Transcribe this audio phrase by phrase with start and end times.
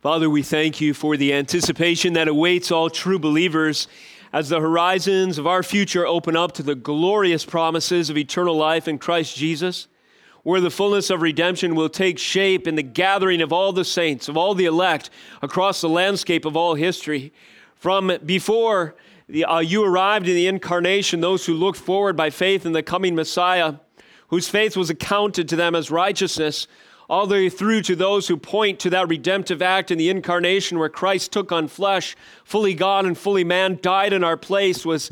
[0.00, 3.88] Father, we thank you for the anticipation that awaits all true believers
[4.32, 8.86] as the horizons of our future open up to the glorious promises of eternal life
[8.86, 9.88] in Christ Jesus,
[10.44, 14.28] where the fullness of redemption will take shape in the gathering of all the saints,
[14.28, 15.10] of all the elect
[15.42, 17.32] across the landscape of all history.
[17.74, 18.94] From before
[19.28, 22.84] the, uh, you arrived in the incarnation, those who looked forward by faith in the
[22.84, 23.74] coming Messiah,
[24.28, 26.68] whose faith was accounted to them as righteousness
[27.08, 30.78] all the way through to those who point to that redemptive act in the incarnation
[30.78, 35.10] where Christ took on flesh, fully God and fully man, died in our place, was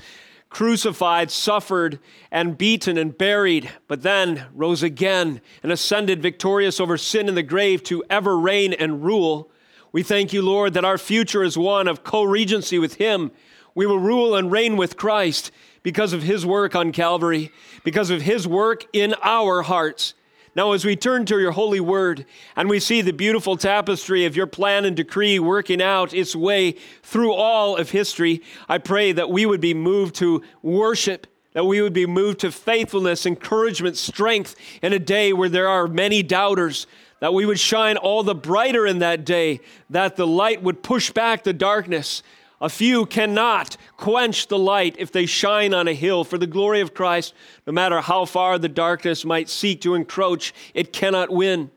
[0.50, 1.98] crucified, suffered,
[2.30, 7.42] and beaten and buried, but then rose again and ascended victorious over sin and the
[7.42, 9.50] grave to ever reign and rule.
[9.92, 13.32] We thank you, Lord, that our future is one of co regency with Him.
[13.74, 15.50] We will rule and reign with Christ
[15.82, 17.50] because of His work on Calvary,
[17.84, 20.14] because of His work in our hearts.
[20.56, 22.24] Now, as we turn to your holy word
[22.56, 26.76] and we see the beautiful tapestry of your plan and decree working out its way
[27.02, 31.82] through all of history, I pray that we would be moved to worship, that we
[31.82, 36.86] would be moved to faithfulness, encouragement, strength in a day where there are many doubters,
[37.20, 41.10] that we would shine all the brighter in that day, that the light would push
[41.10, 42.22] back the darkness,
[42.60, 46.24] a few cannot quench the light if they shine on a hill.
[46.24, 47.34] For the glory of Christ,
[47.66, 51.70] no matter how far the darkness might seek to encroach, it cannot win.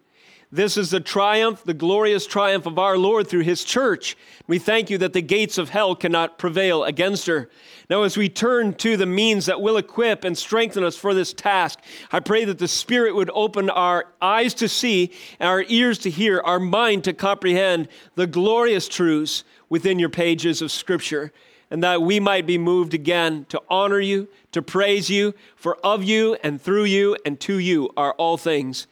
[0.52, 4.18] This is the triumph, the glorious triumph of our Lord through his church.
[4.48, 7.52] We thank you that the gates of hell cannot prevail against her.
[7.88, 11.34] Now, as we turn to the means that will equip and strengthen us for this
[11.34, 11.80] task,
[12.12, 16.40] I pray that the Spirit would open our eyes to see, our ears to hear,
[16.40, 21.32] our mind to comprehend the glorious truths within your pages of Scripture,
[21.70, 26.04] and that we might be moved again to honor you, to praise you, for of
[26.04, 28.88] you and through you and to you are all things.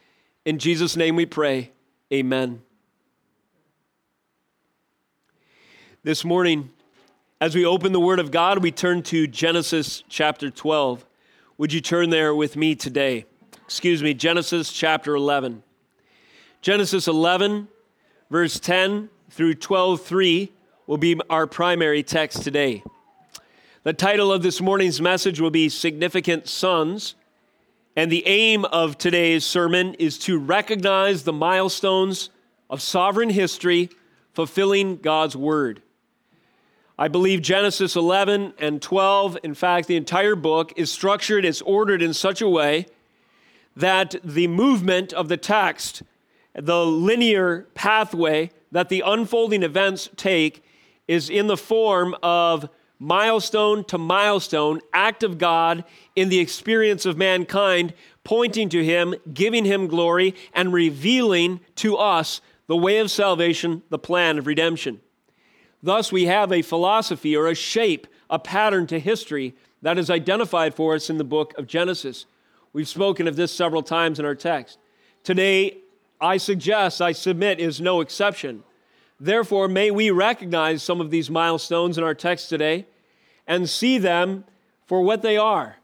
[0.48, 1.72] In Jesus' name we pray.
[2.10, 2.62] Amen.
[6.02, 6.70] This morning,
[7.38, 11.04] as we open the Word of God, we turn to Genesis chapter 12.
[11.58, 13.26] Would you turn there with me today?
[13.66, 15.62] Excuse me, Genesis chapter 11.
[16.62, 17.68] Genesis 11,
[18.30, 20.50] verse 10 through 12, 3
[20.86, 22.82] will be our primary text today.
[23.82, 27.16] The title of this morning's message will be Significant Sons.
[27.98, 32.30] And the aim of today's sermon is to recognize the milestones
[32.70, 33.90] of sovereign history
[34.34, 35.82] fulfilling God's word.
[36.96, 42.00] I believe Genesis 11 and 12, in fact, the entire book, is structured, it's ordered
[42.00, 42.86] in such a way
[43.74, 46.04] that the movement of the text,
[46.54, 50.62] the linear pathway that the unfolding events take,
[51.08, 55.84] is in the form of milestone to milestone act of God
[56.16, 57.94] in the experience of mankind,
[58.24, 63.98] pointing to Him, giving Him glory, and revealing to us the way of salvation, the
[63.98, 65.00] plan of redemption.
[65.82, 70.74] Thus, we have a philosophy or a shape, a pattern to history that is identified
[70.74, 72.26] for us in the book of Genesis.
[72.72, 74.78] We've spoken of this several times in our text.
[75.22, 75.78] Today,
[76.20, 78.64] I suggest, I submit, is no exception.
[79.20, 82.86] Therefore, may we recognize some of these milestones in our text today
[83.46, 84.44] and see them
[84.86, 85.76] for what they are.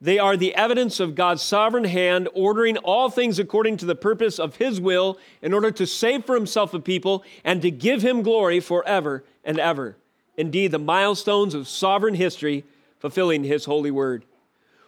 [0.00, 4.38] They are the evidence of God's sovereign hand ordering all things according to the purpose
[4.38, 8.20] of His will in order to save for Himself a people and to give Him
[8.20, 9.96] glory forever and ever.
[10.36, 12.64] Indeed, the milestones of sovereign history
[12.98, 14.26] fulfilling His holy word.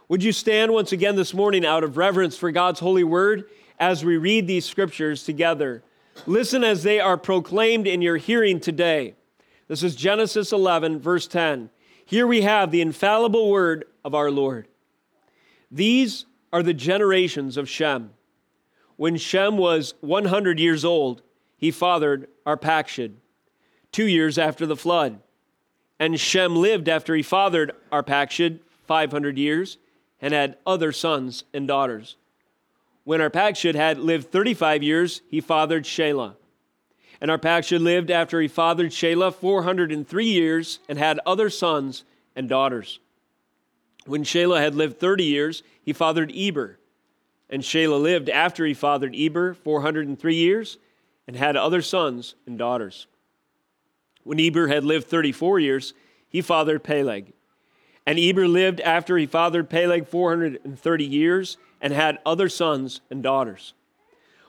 [0.08, 3.44] Would you stand once again this morning out of reverence for God's holy word
[3.80, 5.82] as we read these scriptures together?
[6.24, 9.14] Listen as they are proclaimed in your hearing today.
[9.68, 11.70] This is Genesis 11, verse 10.
[12.04, 14.68] Here we have the infallible word of our Lord.
[15.70, 18.10] These are the generations of Shem.
[18.96, 21.22] When Shem was 100 years old,
[21.56, 23.14] he fathered Arpachshad,
[23.92, 25.20] two years after the flood.
[25.98, 29.78] And Shem lived after he fathered Arpachshad 500 years
[30.20, 32.16] and had other sons and daughters.
[33.06, 36.34] When Arpachshad had lived 35 years, he fathered Shelah.
[37.20, 42.02] And Arpachshad lived after he fathered Shelah 403 years and had other sons
[42.34, 42.98] and daughters.
[44.06, 46.80] When Shelah had lived 30 years, he fathered Eber.
[47.48, 50.78] And Shelah lived after he fathered Eber 403 years
[51.28, 53.06] and had other sons and daughters.
[54.24, 55.94] When Eber had lived 34 years,
[56.28, 57.34] he fathered Peleg.
[58.04, 63.74] And Eber lived after he fathered Peleg 430 years and had other sons and daughters.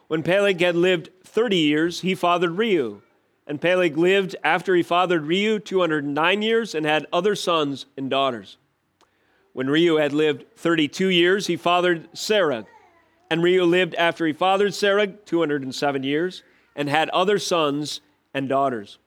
[0.07, 3.01] When Peleg had lived 30 years, he fathered Reu.
[3.45, 8.57] And Peleg lived after he fathered Reu 209 years and had other sons and daughters.
[9.53, 12.65] When Reu had lived 32 years, he fathered Serug.
[13.29, 16.43] And Reu lived after he fathered Serug 207 years
[16.75, 18.01] and had other sons
[18.33, 18.99] and daughters.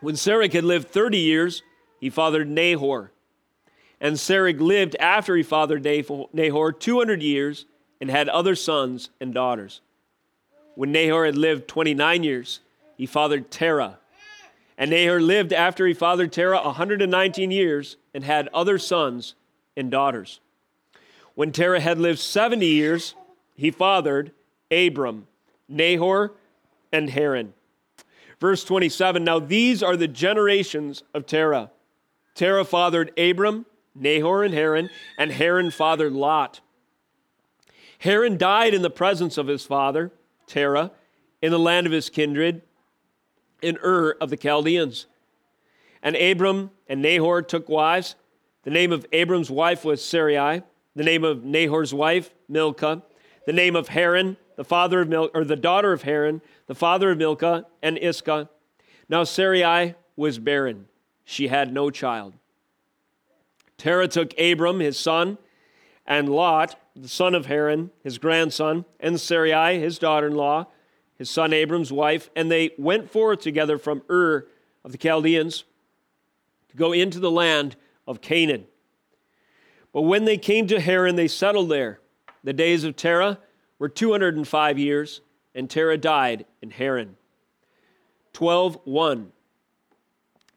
[0.00, 1.62] When Serug had lived 30 years,
[2.00, 3.10] he fathered Nahor.
[4.00, 5.84] And Serug lived after he fathered
[6.32, 7.66] Nahor 200 years
[8.00, 9.80] and had other sons and daughters.
[10.74, 12.60] When Nahor had lived 29 years,
[12.96, 13.98] he fathered Terah.
[14.76, 19.34] And Nahor lived after he fathered Terah 119 years and had other sons
[19.76, 20.38] and daughters.
[21.34, 23.14] When Terah had lived 70 years,
[23.56, 24.30] he fathered
[24.70, 25.26] Abram,
[25.68, 26.32] Nahor,
[26.92, 27.54] and Haran.
[28.40, 31.70] Verse 27 Now these are the generations of Terah.
[32.34, 33.66] Terah fathered Abram,
[34.00, 36.60] Nahor, and Haran, and Haran fathered Lot.
[38.00, 40.12] Haran died in the presence of his father,
[40.46, 40.92] Terah,
[41.42, 42.62] in the land of his kindred,
[43.60, 45.06] in Ur of the Chaldeans.
[46.02, 48.14] And Abram and Nahor took wives.
[48.62, 50.62] The name of Abram's wife was Sarai.
[50.94, 53.02] The name of Nahor's wife, Milcah.
[53.46, 57.10] The name of Haran, the father of Mil- or the daughter of Haran, the father
[57.10, 58.48] of Milcah and Iscah.
[59.08, 60.86] Now Sarai was barren;
[61.24, 62.34] she had no child.
[63.78, 65.38] Terah took Abram his son,
[66.06, 70.66] and Lot the son of Haran, his grandson, and Sarai his daughter-in-law
[71.18, 74.46] his son Abram's wife, and they went forth together from Ur
[74.84, 75.64] of the Chaldeans
[76.68, 77.74] to go into the land
[78.06, 78.66] of Canaan.
[79.92, 82.00] But when they came to Haran, they settled there.
[82.44, 83.40] The days of Terah
[83.80, 85.20] were 205 years,
[85.54, 87.16] and Terah died in Haran.
[88.32, 89.32] 12:1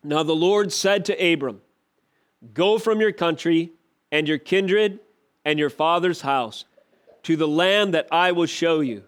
[0.04, 1.62] Now the Lord said to Abram,
[2.54, 3.72] Go from your country
[4.12, 5.00] and your kindred
[5.46, 6.66] and your father's house
[7.24, 9.04] to the land that I will show you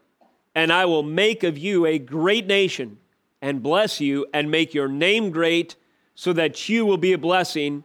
[0.56, 2.98] and I will make of you a great nation
[3.42, 5.76] and bless you and make your name great
[6.16, 7.84] so that you will be a blessing.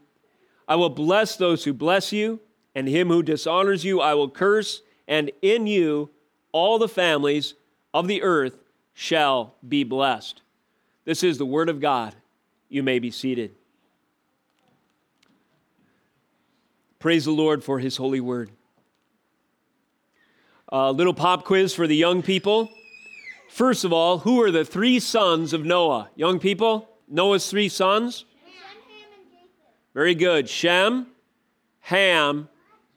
[0.66, 2.40] I will bless those who bless you,
[2.74, 6.10] and him who dishonors you I will curse, and in you
[6.52, 7.54] all the families
[7.94, 8.58] of the earth
[8.92, 10.42] shall be blessed.
[11.04, 12.14] This is the word of God.
[12.68, 13.54] You may be seated.
[16.98, 18.50] Praise the Lord for his holy word.
[20.70, 22.70] A little pop quiz for the young people.
[23.48, 26.10] First of all, who are the three sons of Noah?
[26.16, 28.24] Young people, Noah's three sons?
[28.44, 29.94] Shem, Ham, and Japheth.
[29.94, 30.48] Very good.
[30.48, 31.06] Shem,
[31.80, 32.48] Ham,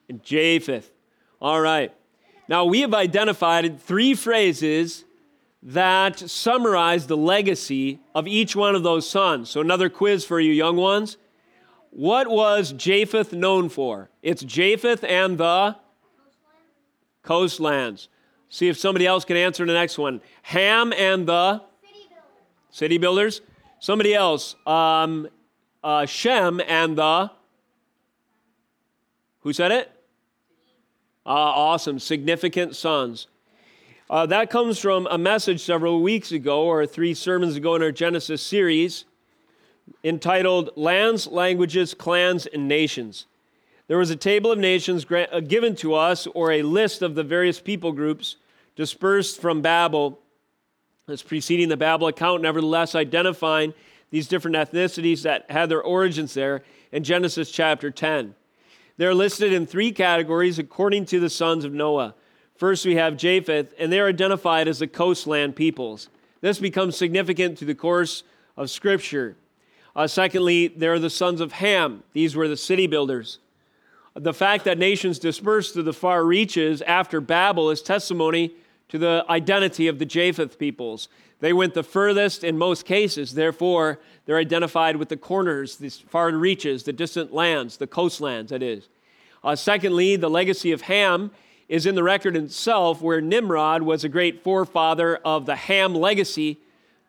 [0.10, 0.92] and Japheth.
[1.40, 1.94] All right.
[2.48, 5.06] Now, we have identified three phrases
[5.62, 9.52] that summarize the legacy of each one of those sons.
[9.52, 11.18] So, another quiz for you, young ones.
[11.92, 14.10] What was Japheth known for?
[14.24, 15.76] It's Japheth and the
[17.22, 18.08] coastlands.
[18.50, 20.22] See if somebody else can answer the next one.
[20.44, 22.72] Ham and the city builders.
[22.72, 23.42] City builders.
[23.80, 24.56] Somebody else.
[24.66, 25.28] Um,
[25.84, 27.30] uh, Shem and the.
[29.42, 29.92] Who said it?
[31.26, 32.00] Uh, awesome.
[32.00, 33.28] Significant sons.
[34.10, 37.92] Uh, that comes from a message several weeks ago, or three sermons ago in our
[37.92, 39.06] Genesis series,
[40.04, 43.26] entitled Lands, Languages, Clans, and Nations.
[43.88, 47.24] There was a table of nations uh, given to us, or a list of the
[47.24, 48.38] various people groups
[48.76, 50.20] dispersed from Babel
[51.08, 53.74] as preceding the Babel account, nevertheless identifying
[54.10, 58.36] these different ethnicities that had their origins there in Genesis chapter 10.
[58.98, 62.16] They're listed in three categories according to the sons of Noah.
[62.56, 66.10] First, we have Japheth, and they're identified as the coastland peoples.
[66.42, 68.24] This becomes significant through the course
[68.56, 69.36] of Scripture.
[69.96, 72.04] Uh, secondly, there are the sons of Ham.
[72.14, 73.40] These were the city builders.
[74.14, 78.52] The fact that nations dispersed to the far reaches after Babel is testimony
[78.90, 81.08] to the identity of the Japheth peoples.
[81.40, 86.30] They went the furthest in most cases, therefore, they're identified with the corners, the far
[86.32, 88.88] reaches, the distant lands, the coastlands, that is.
[89.44, 91.32] Uh, secondly, the legacy of Ham
[91.68, 96.60] is in the record itself, where Nimrod was a great forefather of the Ham legacy.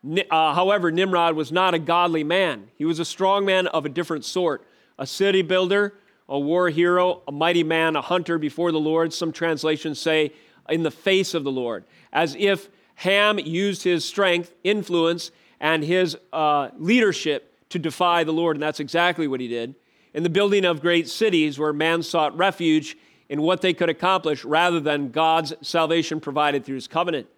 [0.04, 2.68] Uh, however, Nimrod was not a godly man.
[2.76, 4.66] He was a strong man of a different sort,
[4.98, 5.94] a city builder,
[6.28, 9.12] a war hero, a mighty man, a hunter before the Lord.
[9.12, 10.32] Some translations say
[10.68, 15.30] in the face of the Lord, as if Ham used his strength, influence,
[15.60, 18.56] and his uh, leadership to defy the Lord.
[18.56, 19.74] And that's exactly what he did.
[20.14, 22.96] In the building of great cities where man sought refuge
[23.28, 27.28] in what they could accomplish rather than God's salvation provided through his covenant.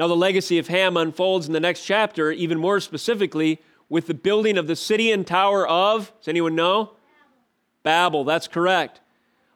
[0.00, 4.14] Now, the legacy of Ham unfolds in the next chapter, even more specifically, with the
[4.14, 6.92] building of the city and tower of, does anyone know?
[7.82, 9.02] Babel, that's correct.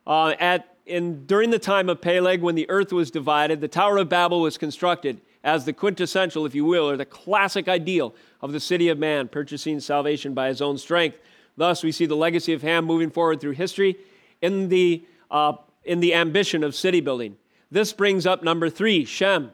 [0.07, 3.97] Uh, at, in, during the time of Peleg, when the earth was divided, the Tower
[3.97, 8.53] of Babel was constructed as the quintessential, if you will, or the classic ideal of
[8.53, 11.17] the city of man, purchasing salvation by his own strength.
[11.57, 13.97] Thus, we see the legacy of Ham moving forward through history
[14.43, 17.39] in the, uh, in the ambition of city building.
[17.71, 19.51] This brings up number three Shem,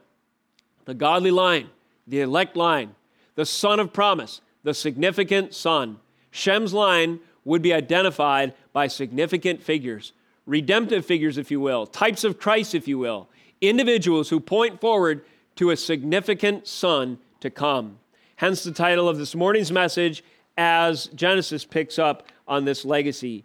[0.91, 1.69] the godly line,
[2.09, 2.97] the elect line.
[3.37, 6.01] the son of promise, the significant son.
[6.33, 10.13] Shem's line would be identified by significant figures,
[10.47, 13.29] redemptive figures, if you will, types of Christ, if you will,
[13.61, 18.01] individuals who point forward to a significant son to come.
[18.35, 20.25] Hence the title of this morning's message
[20.59, 23.45] as Genesis picks up on this legacy.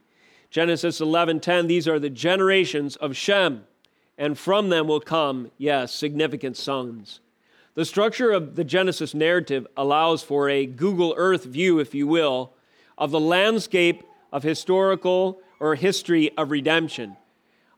[0.50, 3.68] Genesis 11:10 these are the generations of Shem
[4.18, 7.20] and from them will come yes significant sons.
[7.76, 12.54] The structure of the Genesis narrative allows for a Google Earth view if you will
[12.98, 14.02] of the landscape
[14.32, 17.18] of historical or history of redemption.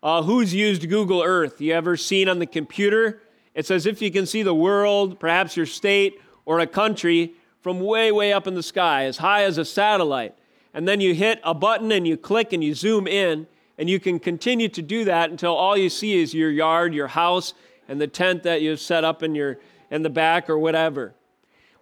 [0.04, 1.60] Uh, who's used Google Earth?
[1.60, 3.24] You ever seen on the computer?
[3.56, 7.80] It's as if you can see the world, perhaps your state or a country from
[7.80, 10.36] way, way up in the sky, as high as a satellite.
[10.76, 13.48] And then you hit a button and you click and you zoom in,
[13.80, 17.08] and you can continue to do that until all you see is your yard, your
[17.08, 17.56] house,
[17.88, 19.58] and the tent that you've set up in your
[19.90, 21.14] in the back or whatever.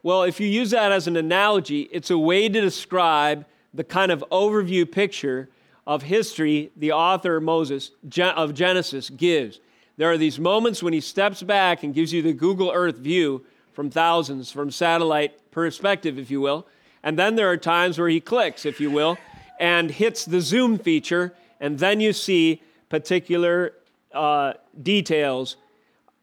[0.03, 4.11] Well, if you use that as an analogy, it's a way to describe the kind
[4.11, 5.49] of overview picture
[5.87, 9.59] of history the author Moses of Genesis gives.
[9.97, 13.45] There are these moments when he steps back and gives you the Google Earth view
[13.73, 16.67] from thousands, from satellite perspective, if you will.
[17.03, 19.17] And then there are times where he clicks, if you will,
[19.59, 23.73] and hits the zoom feature, and then you see particular
[24.13, 25.57] uh, details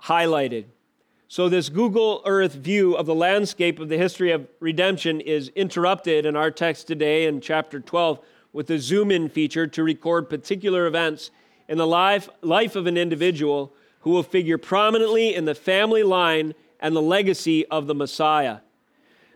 [0.03, 0.65] highlighted.
[1.33, 6.27] So, this Google Earth view of the landscape of the history of redemption is interrupted
[6.27, 8.21] in our text today in chapter 12
[8.53, 11.31] with the zoom in feature to record particular events
[11.71, 16.53] in the life, life of an individual who will figure prominently in the family line
[16.81, 18.59] and the legacy of the Messiah.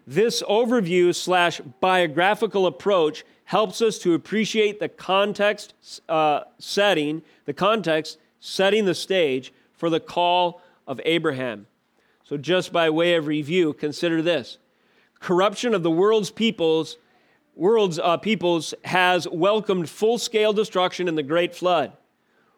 [0.07, 5.73] This overview slash biographical approach helps us to appreciate the context
[6.11, 11.67] uh, setting, the context setting the stage for the call of Abraham.
[12.29, 14.59] So, just by way of review, consider this
[15.21, 16.97] corruption of the world's peoples
[17.55, 21.93] world's uh, peoples has welcomed full scale destruction in the great flood.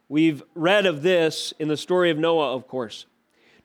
[0.08, 3.04] We've read of this in the story of Noah, of course.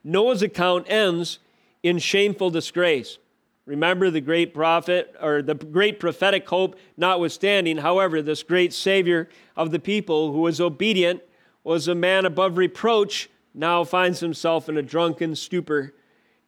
[0.04, 1.38] Noah's account ends
[1.82, 3.16] in shameful disgrace.
[3.64, 7.78] Remember the great prophet, or the great prophetic hope notwithstanding.
[7.78, 11.22] However, this great Savior of the people who was obedient,
[11.64, 15.94] was a man above reproach, now finds himself in a drunken stupor,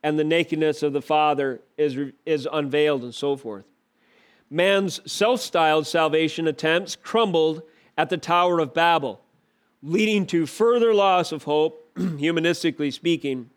[0.03, 1.97] and the nakedness of the Father is,
[2.27, 3.65] is unveiled, and so forth.
[4.51, 7.63] Man's self styled salvation attempts crumbled
[7.97, 9.21] at the Tower of Babel,
[9.83, 13.51] leading to further loss of hope, humanistically speaking,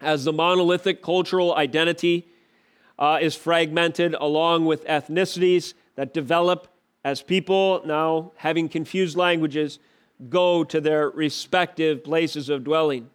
[0.00, 2.26] as the monolithic cultural identity
[2.98, 6.68] uh, is fragmented along with ethnicities that develop
[7.04, 9.78] as people, now having confused languages,
[10.28, 13.10] go to their respective places of dwelling.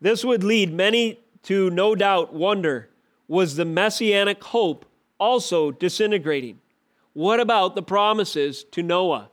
[0.00, 2.88] This would lead many to no doubt wonder
[3.28, 4.84] was the messianic hope
[5.18, 6.60] also disintegrating?
[7.12, 9.30] What about the promises to Noah?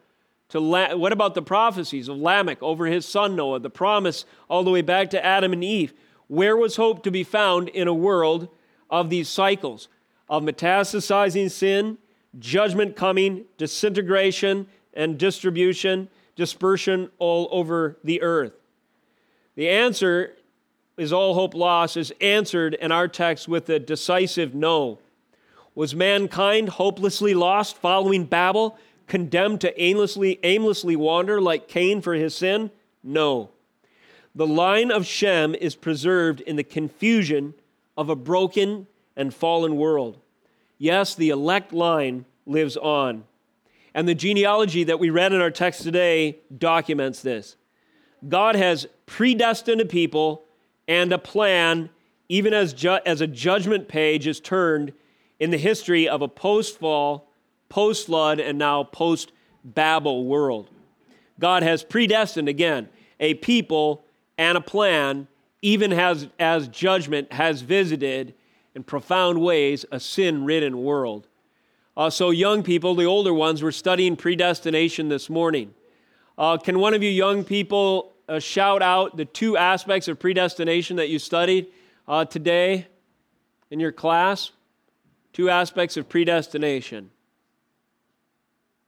[0.50, 3.60] To La- what about the prophecies of Lamech over his son Noah?
[3.60, 5.94] The promise all the way back to Adam and Eve.
[6.28, 8.50] Where was hope to be found in a world
[8.90, 9.88] of these cycles
[10.30, 11.98] of metastasizing sin,
[12.38, 16.08] judgment coming, disintegration and distribution,
[16.40, 18.54] dispersion all over the earth?
[19.56, 20.36] The answer
[20.98, 25.00] is all hope lost is answered in our text with a decisive no.
[25.76, 32.34] Was mankind hopelessly lost following Babel, condemned to aimlessly, aimlessly wander like Cain for his
[32.34, 32.72] sin?
[33.04, 33.50] No.
[34.34, 37.54] The line of Shem is preserved in the confusion
[37.98, 40.18] of a broken and fallen world.
[40.78, 43.26] Yes, the elect line lives on.
[43.94, 47.56] And the genealogy that we read in our text today documents this.
[48.28, 50.44] God has predestined a people
[50.88, 51.90] and a plan,
[52.28, 54.94] even as, ju- as a judgment page is turned
[55.40, 57.32] in the history of a post fall,
[57.70, 59.32] post flood, and now post
[59.64, 60.70] Babel world.
[61.40, 64.04] God has predestined, again, a people
[64.38, 65.28] and a plan,
[65.62, 68.34] even as, as judgment has visited
[68.76, 71.28] in profound ways a sin ridden world.
[72.00, 75.74] Uh, so, young people, the older ones, were studying predestination this morning.
[76.38, 80.96] Uh, can one of you young people uh, shout out the two aspects of predestination
[80.96, 81.68] that you studied
[82.08, 82.88] uh, today
[83.70, 84.52] in your class?
[85.34, 87.12] Two aspects of predestination.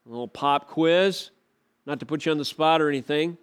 [0.05, 1.31] A little pop quiz,
[1.85, 3.37] not to put you on the spot or anything.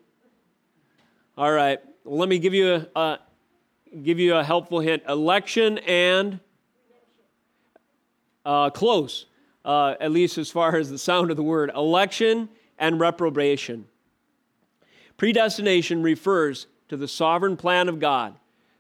[1.37, 3.19] All right, let me give you a, a
[4.03, 5.03] give you a helpful hint.
[5.07, 6.41] Election and
[8.47, 9.27] uh, close,
[9.69, 11.71] uh, at least as far as the sound of the word.
[11.77, 12.49] Election
[12.79, 13.87] and reprobation.
[15.17, 18.35] Predestination refers to the sovereign plan of God.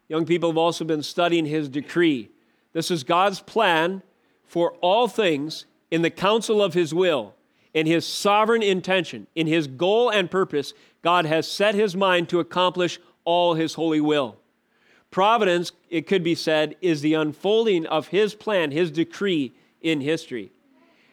[0.08, 2.30] Young people have also been studying His decree
[2.72, 4.02] This is God's plan
[4.44, 7.34] for all things in the counsel of his will,
[7.74, 10.72] in his sovereign intention, in his goal and purpose.
[11.02, 14.38] God has set his mind to accomplish all his holy will.
[15.10, 20.50] Providence, it could be said, is the unfolding of his plan, his decree in history.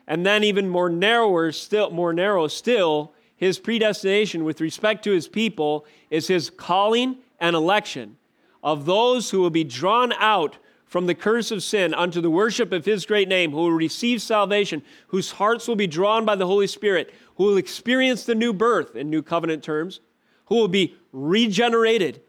[0.08, 5.28] And then even more narrower still, more narrow still, his predestination with respect to his
[5.28, 8.18] people is his calling and election
[8.64, 12.72] of those who will be drawn out from the curse of sin unto the worship
[12.72, 16.48] of his great name, who will receive salvation, whose hearts will be drawn by the
[16.48, 20.00] Holy Spirit, who will experience the new birth in new covenant terms,
[20.46, 22.22] who will be regenerated.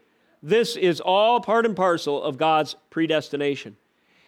[0.43, 3.77] This is all part and parcel of God's predestination.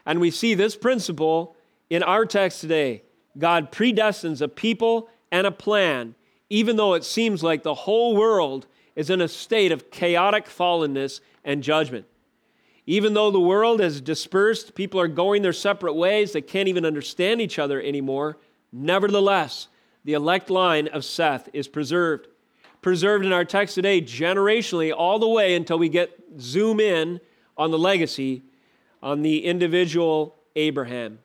[0.05, 1.55] And we see this principle
[1.89, 3.03] in our text today.
[3.37, 6.15] God predestines a people and a plan,
[6.49, 11.21] even though it seems like the whole world is in a state of chaotic fallenness
[11.43, 12.05] and judgment.
[12.85, 16.85] Even though the world is dispersed, people are going their separate ways, they can't even
[16.85, 18.37] understand each other anymore.
[18.71, 19.67] Nevertheless,
[20.03, 22.27] the elect line of Seth is preserved.
[22.81, 27.19] Preserved in our text today generationally, all the way until we get zoom in
[27.57, 28.41] on the legacy
[29.01, 31.19] on the individual Abraham.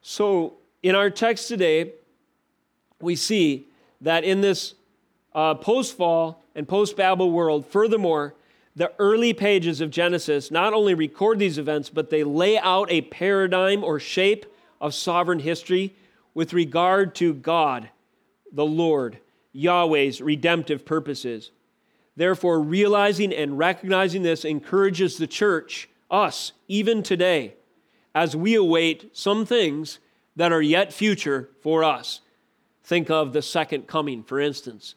[0.00, 1.92] So, in our text today,
[3.00, 3.68] we see
[4.00, 4.74] that in this
[5.34, 8.34] uh, post fall and post Babel world, furthermore,
[8.74, 13.02] the early pages of Genesis not only record these events, but they lay out a
[13.02, 14.46] paradigm or shape
[14.80, 15.94] of sovereign history
[16.34, 17.90] with regard to God,
[18.50, 19.18] the Lord,
[19.52, 21.50] Yahweh's redemptive purposes.
[22.16, 27.54] Therefore, realizing and recognizing this encourages the church, us, even today,
[28.14, 29.98] as we await some things
[30.36, 32.20] that are yet future for us.
[32.82, 34.94] Think of the second coming, for instance.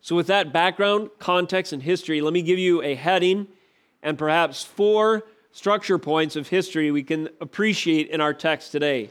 [0.00, 3.48] So, with that background, context, and history, let me give you a heading
[4.02, 9.10] and perhaps four structure points of history we can appreciate in our text today.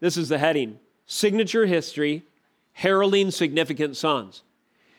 [0.00, 2.24] This is the heading Signature History,
[2.72, 4.42] Heralding Significant Sons.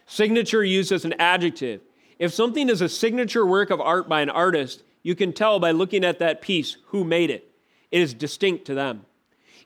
[0.06, 1.82] Signature used as an adjective.
[2.20, 5.72] If something is a signature work of art by an artist, you can tell by
[5.72, 7.50] looking at that piece who made it.
[7.92, 9.06] It is distinct to them.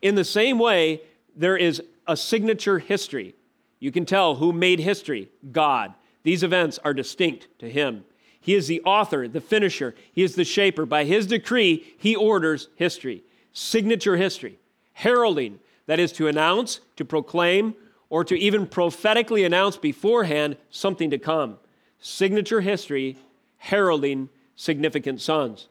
[0.01, 1.01] In the same way,
[1.36, 3.36] there is a signature history.
[3.79, 5.93] You can tell who made history God.
[6.23, 8.03] These events are distinct to Him.
[8.39, 10.86] He is the author, the finisher, He is the shaper.
[10.86, 13.23] By His decree, He orders history.
[13.53, 14.60] Signature history.
[14.93, 17.75] Heralding, that is to announce, to proclaim,
[18.10, 21.57] or to even prophetically announce beforehand something to come.
[21.99, 23.17] Signature history,
[23.57, 25.67] heralding significant sons.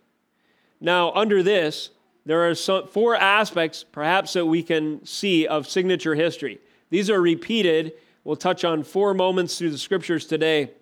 [0.81, 1.91] Now, under this,
[2.27, 6.59] there are some, four aspects, perhaps, that we can see of signature history.
[6.91, 7.93] These are repeated.
[8.25, 10.73] We'll touch on four moments through the scriptures today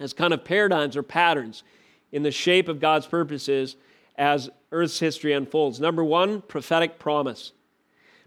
[0.00, 1.62] as kind of paradigms or patterns
[2.12, 3.76] in the shape of God's purposes
[4.16, 5.80] as Earth's history unfolds.
[5.80, 7.52] Number one, prophetic promise.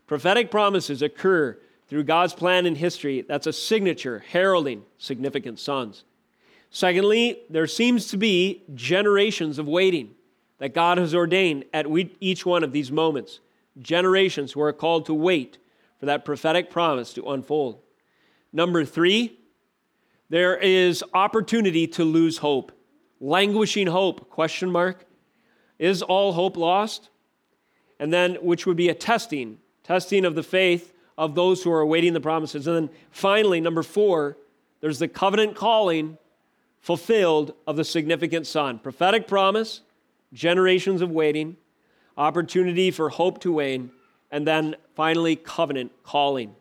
[0.05, 3.21] Prophetic promises occur through God's plan in history.
[3.21, 6.03] That's a signature heralding significant sons.
[6.69, 10.11] Secondly, there seems to be generations of waiting
[10.59, 11.85] that God has ordained at
[12.19, 13.39] each one of these moments.
[13.79, 15.57] Generations who are called to wait
[15.99, 17.79] for that prophetic promise to unfold.
[18.51, 19.39] Number three,
[20.29, 22.71] there is opportunity to lose hope.
[23.19, 25.05] Languishing hope, question mark.
[25.79, 27.09] Is all hope lost?
[27.99, 31.81] And then, which would be a testing, testing of the faith of those who are
[31.81, 32.67] awaiting the promises.
[32.67, 34.37] And then finally, number four,
[34.81, 36.17] there's the covenant calling
[36.79, 38.79] fulfilled of the significant son.
[38.79, 39.81] Prophetic promise,
[40.33, 41.57] generations of waiting,
[42.17, 43.91] opportunity for hope to wane,
[44.31, 46.55] and then finally, covenant calling.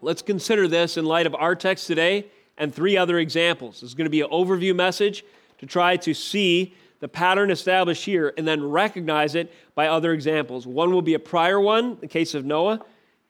[0.00, 3.80] Let's consider this in light of our text today and three other examples.
[3.80, 5.24] This is going to be an overview message
[5.58, 10.66] to try to see the pattern established here and then recognize it by other examples.
[10.66, 12.80] One will be a prior one, the case of Noah.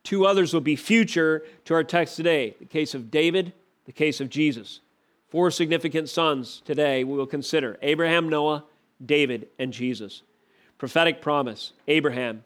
[0.02, 3.52] Two others will be future to our text today, the case of David,
[3.87, 4.81] the case of Jesus.
[5.28, 8.64] Four significant sons today we will consider Abraham, Noah,
[9.04, 10.22] David, and Jesus.
[10.78, 12.44] Prophetic promise Abraham,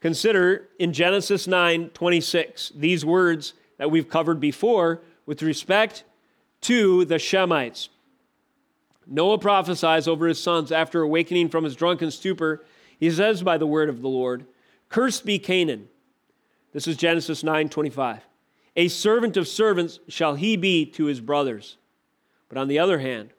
[0.00, 6.04] Consider in Genesis 9 26 these words that we've covered before with respect
[6.62, 7.88] to the Shemites.
[9.06, 12.64] Noah prophesies over his sons after awakening from his drunken stupor.
[12.98, 14.46] He says by the word of the Lord,
[14.88, 15.88] Cursed be Canaan.
[16.72, 18.22] This is Genesis 9 25.
[18.76, 21.76] A servant of servants shall he be to his brothers.
[22.48, 23.30] But on the other hand,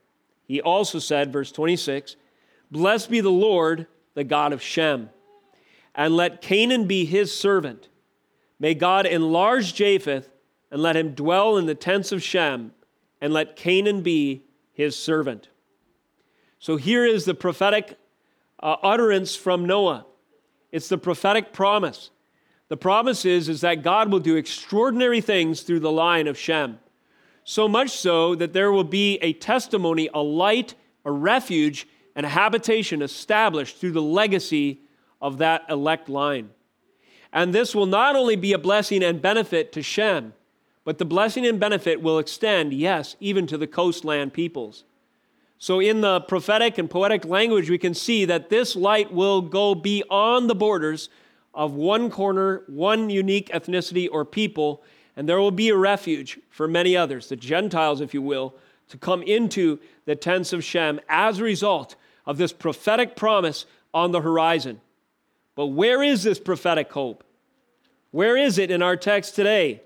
[0.44, 2.18] he also said, verse 26,
[2.72, 5.10] Blessed be the Lord, the God of Shem
[5.96, 7.90] and let Canaan be his servant.
[8.60, 10.30] May God enlarge Japheth
[10.70, 12.72] and let him dwell in the tents of Shem,
[13.20, 15.50] and let Canaan be his servant.
[16.60, 17.98] So here is the prophetic
[18.62, 20.06] uh, utterance from Noah.
[20.72, 22.10] It's the prophetic promise.
[22.70, 26.80] The promise is, is that God will do extraordinary things through the line of Shem.
[27.44, 32.30] So much so that there will be a testimony, a light, a refuge, and a
[32.30, 34.82] habitation established through the legacy
[35.22, 36.50] of that elect line.
[37.34, 40.34] And this will not only be a blessing and benefit to Shem,
[40.84, 44.84] but the blessing and benefit will extend, yes, even to the coastland peoples.
[45.58, 49.76] So, in the prophetic and poetic language, we can see that this light will go
[49.76, 51.10] beyond the borders
[51.54, 54.84] of one corner, one unique ethnicity or people,
[55.16, 58.56] and there will be a refuge for many others, the Gentiles, if you will,
[58.90, 64.12] to come into the tents of Shem as a result of this prophetic promise on
[64.12, 64.82] the horizon.
[65.56, 67.24] But where is this prophetic hope?
[68.12, 69.82] Where is it in our text today?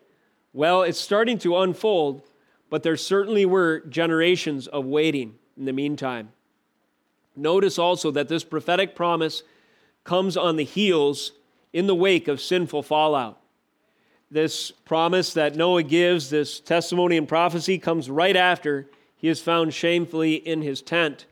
[0.54, 2.24] Well, it's starting to unfold,
[2.70, 6.30] but there certainly were generations of waiting in the meantime.
[7.36, 9.44] Notice also that this prophetic promise
[10.04, 11.34] comes on the heels
[11.74, 13.42] in the wake of sinful fallout.
[14.32, 19.74] This promise that Noah gives, this testimony and prophecy, comes right after he is found
[19.74, 21.26] shamefully in his tent.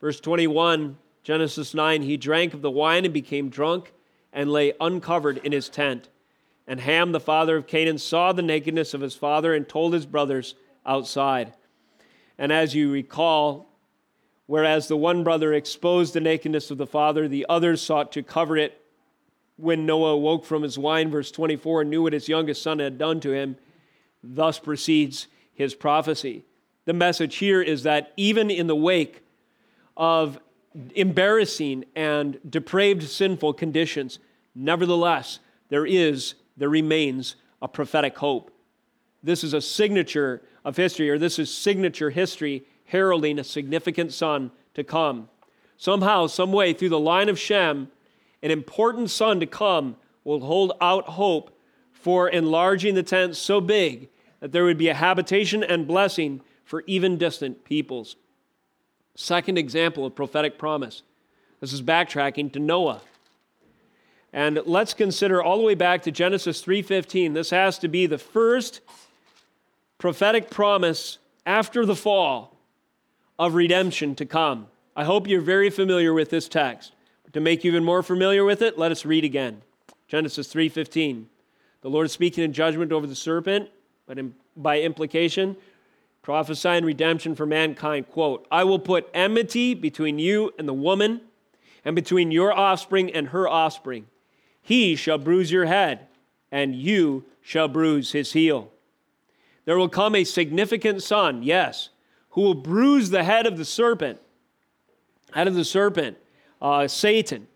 [0.00, 3.92] Verse 21, Genesis 9 He drank of the wine and became drunk
[4.32, 6.08] and lay uncovered in his tent.
[6.66, 10.06] And Ham, the father of Canaan, saw the nakedness of his father and told his
[10.06, 10.54] brothers
[10.86, 11.52] outside.
[12.38, 13.68] And as you recall,
[14.46, 18.56] whereas the one brother exposed the nakedness of the father, the others sought to cover
[18.56, 18.80] it
[19.56, 22.96] when Noah awoke from his wine, verse 24, and knew what his youngest son had
[22.96, 23.56] done to him.
[24.22, 26.44] Thus proceeds his prophecy.
[26.86, 29.22] The message here is that even in the wake
[30.00, 30.40] of
[30.94, 34.18] embarrassing and depraved sinful conditions,
[34.54, 38.50] nevertheless, there is, there remains a prophetic hope.
[39.22, 44.50] This is a signature of history, or this is signature history heralding a significant son
[44.72, 45.28] to come.
[45.76, 47.90] Somehow, some way, through the line of Shem,
[48.42, 51.54] an important son to come will hold out hope
[51.92, 54.08] for enlarging the tent so big
[54.40, 58.16] that there would be a habitation and blessing for even distant peoples.
[59.14, 61.02] Second example of prophetic promise.
[61.60, 63.02] This is backtracking to Noah.
[64.32, 67.34] And let's consider all the way back to Genesis 3:15.
[67.34, 68.80] This has to be the first
[69.98, 72.56] prophetic promise after the fall
[73.38, 74.68] of redemption to come.
[74.94, 76.92] I hope you're very familiar with this text.
[77.32, 79.62] To make you even more familiar with it, let us read again.
[80.08, 81.28] Genesis 3:15.
[81.82, 83.70] The Lord is speaking in judgment over the serpent,
[84.06, 85.56] but in, by implication,
[86.22, 88.08] prophesying redemption for mankind.
[88.10, 91.22] Quote, I will put enmity between you and the woman,
[91.84, 94.06] and between your offspring and her offspring.
[94.60, 96.06] He shall bruise your head,
[96.52, 98.70] and you shall bruise his heel.
[99.64, 101.88] There will come a significant son, yes,
[102.30, 104.20] who will bruise the head of the serpent,
[105.32, 106.18] head of the serpent,
[106.60, 107.46] uh, Satan,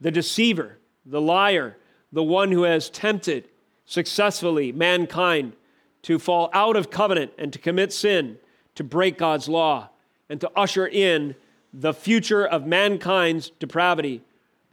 [0.00, 1.76] the deceiver, the liar,
[2.12, 3.48] the one who has tempted
[3.84, 5.54] successfully mankind
[6.02, 8.38] to fall out of covenant and to commit sin,
[8.74, 9.90] to break God's law,
[10.28, 11.34] and to usher in
[11.72, 14.22] the future of mankind's depravity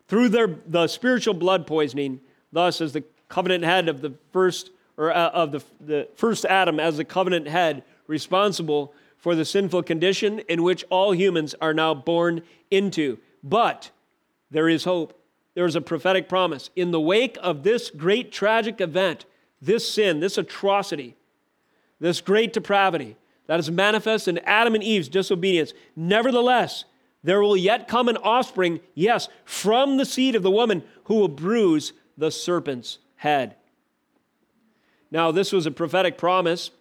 [0.07, 2.19] through their, the spiritual blood poisoning,
[2.51, 6.79] thus as the covenant head of the first or uh, of the, the first Adam
[6.79, 11.93] as the covenant head responsible for the sinful condition in which all humans are now
[11.93, 13.17] born into.
[13.41, 13.91] But
[14.51, 15.15] there is hope.
[15.53, 16.69] There is a prophetic promise.
[16.75, 19.25] In the wake of this great tragic event,
[19.61, 21.15] this sin, this atrocity,
[21.99, 23.15] this great depravity
[23.47, 25.73] that is manifest in Adam and Eve's disobedience.
[25.95, 26.85] Nevertheless,
[27.23, 31.27] there will yet come an offspring, yes, from the seed of the woman who will
[31.27, 33.55] bruise the serpent's head.
[35.12, 36.71] Now, this was a prophetic promise,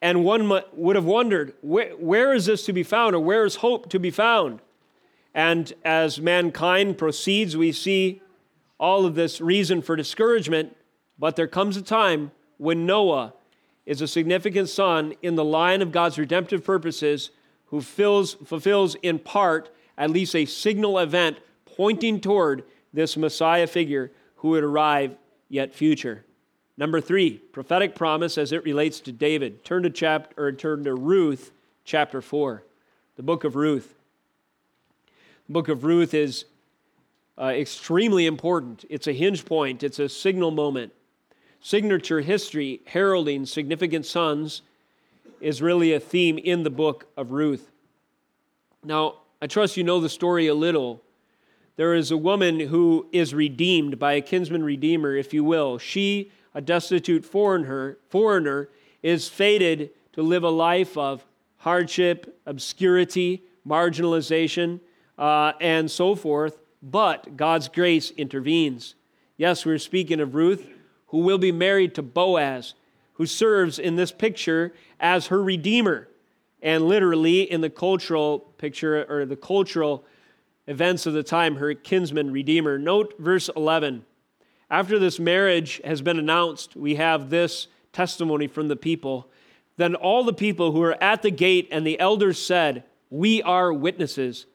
[0.00, 3.56] and one would have wondered where, where is this to be found, or where is
[3.56, 4.60] hope to be found?
[5.34, 8.22] And as mankind proceeds, we see
[8.78, 10.76] all of this reason for discouragement,
[11.18, 13.34] but there comes a time when Noah
[13.86, 17.30] is a significant son in the line of God's redemptive purposes
[17.66, 24.10] who fills, fulfills in part at least a signal event pointing toward this Messiah figure
[24.36, 25.16] who would arrive
[25.48, 26.24] yet future.
[26.76, 29.64] Number three, prophetic promise as it relates to David.
[29.64, 31.52] Turn to chapter or turn to Ruth,
[31.84, 32.64] chapter four,
[33.16, 33.94] the book of Ruth.
[35.46, 36.44] The book of Ruth is
[37.38, 38.84] uh, extremely important.
[38.90, 39.82] It's a hinge point.
[39.82, 40.92] It's a signal moment
[41.66, 44.62] signature history heralding significant sons
[45.40, 47.72] is really a theme in the book of Ruth.
[48.84, 51.02] Now, I trust you know the story a little.
[51.74, 55.76] There is a woman who is redeemed by a kinsman redeemer, if you will.
[55.76, 58.68] She, a destitute foreigner, foreigner
[59.02, 61.26] is fated to live a life of
[61.56, 64.78] hardship, obscurity, marginalization,
[65.18, 68.94] uh, and so forth, but God's grace intervenes.
[69.36, 70.64] Yes, we're speaking of Ruth,
[71.08, 72.74] who will be married to Boaz,
[73.14, 76.08] who serves in this picture as her redeemer,
[76.62, 80.04] and literally in the cultural picture or the cultural
[80.66, 82.78] events of the time, her kinsman redeemer.
[82.78, 84.04] Note verse 11.
[84.70, 89.30] After this marriage has been announced, we have this testimony from the people.
[89.76, 93.72] Then all the people who were at the gate and the elders said, We are
[93.72, 94.46] witnesses.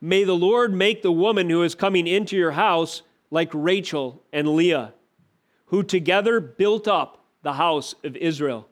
[0.00, 4.48] May the Lord make the woman who is coming into your house like Rachel and
[4.48, 4.94] Leah,
[5.70, 8.68] who together built up the house of Israel.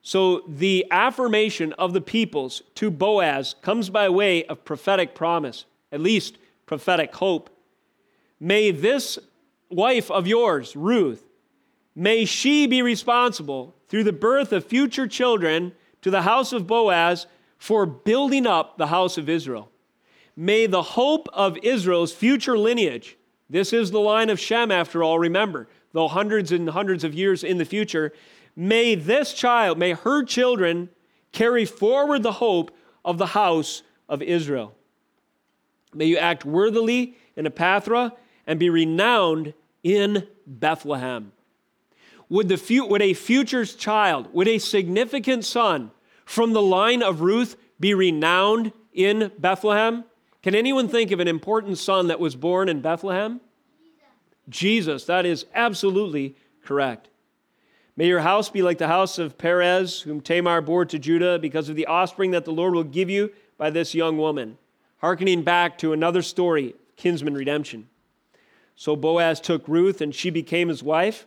[0.00, 6.00] So the affirmation of the peoples to Boaz comes by way of prophetic promise, at
[6.00, 7.50] least prophetic hope.
[8.40, 9.18] May this
[9.70, 11.24] wife of yours, Ruth,
[11.96, 17.26] may she be responsible through the birth of future children to the house of Boaz
[17.58, 19.68] for building up the house of Israel.
[20.36, 23.16] May the hope of Israel's future lineage,
[23.50, 27.42] this is the line of Shem after all, remember, though hundreds and hundreds of years
[27.44, 28.12] in the future,
[28.54, 30.88] may this child, may her children
[31.32, 32.70] carry forward the hope
[33.04, 34.74] of the house of Israel.
[35.94, 38.12] May you act worthily in Ephrathah
[38.46, 41.32] and be renowned in Bethlehem.
[42.28, 45.90] Would, the, would a future child, would a significant son
[46.24, 50.04] from the line of Ruth be renowned in Bethlehem?
[50.42, 53.40] Can anyone think of an important son that was born in Bethlehem?
[54.48, 55.04] Jesus.
[55.04, 57.08] That is absolutely correct.
[57.96, 61.68] May your house be like the house of Perez, whom Tamar bore to Judah, because
[61.68, 64.56] of the offspring that the Lord will give you by this young woman.
[64.98, 67.88] Hearkening back to another story, kinsman redemption.
[68.76, 71.26] So Boaz took Ruth, and she became his wife.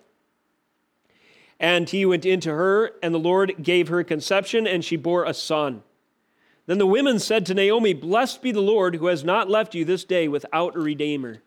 [1.60, 5.34] And he went into her, and the Lord gave her conception, and she bore a
[5.34, 5.84] son.
[6.67, 9.84] Then the women said to Naomi, Blessed be the Lord who has not left you
[9.84, 11.41] this day without a redeemer,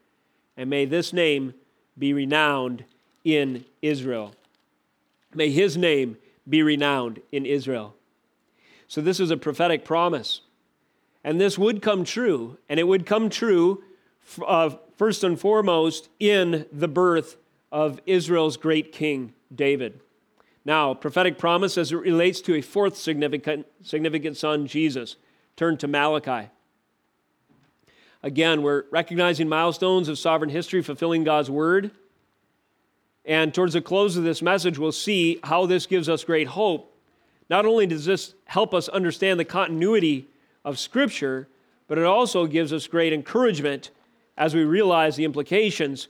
[0.55, 1.55] and may this name
[1.99, 2.85] be renowned
[3.25, 4.35] in Israel.
[5.35, 6.17] May his name
[6.49, 7.95] be renowned in Israel.
[8.87, 10.43] So, this is a prophetic promise.
[11.25, 13.83] And this would come true, and it would come true
[14.47, 17.37] uh, first and foremost in the birth
[17.73, 20.01] of Israel's great king, David.
[20.67, 25.17] Now, prophetic promise as it relates to a fourth significant, significant son, Jesus.
[25.57, 26.51] Turn to Malachi.
[28.25, 31.91] Again, we're recognizing milestones of sovereign history, fulfilling God's word.
[33.27, 36.91] And towards the close of this message, we'll see how this gives us great hope.
[37.51, 40.27] Not only does this help us understand the continuity
[40.65, 41.49] of Scripture,
[41.87, 43.91] but it also gives us great encouragement
[44.39, 46.09] as we realize the implications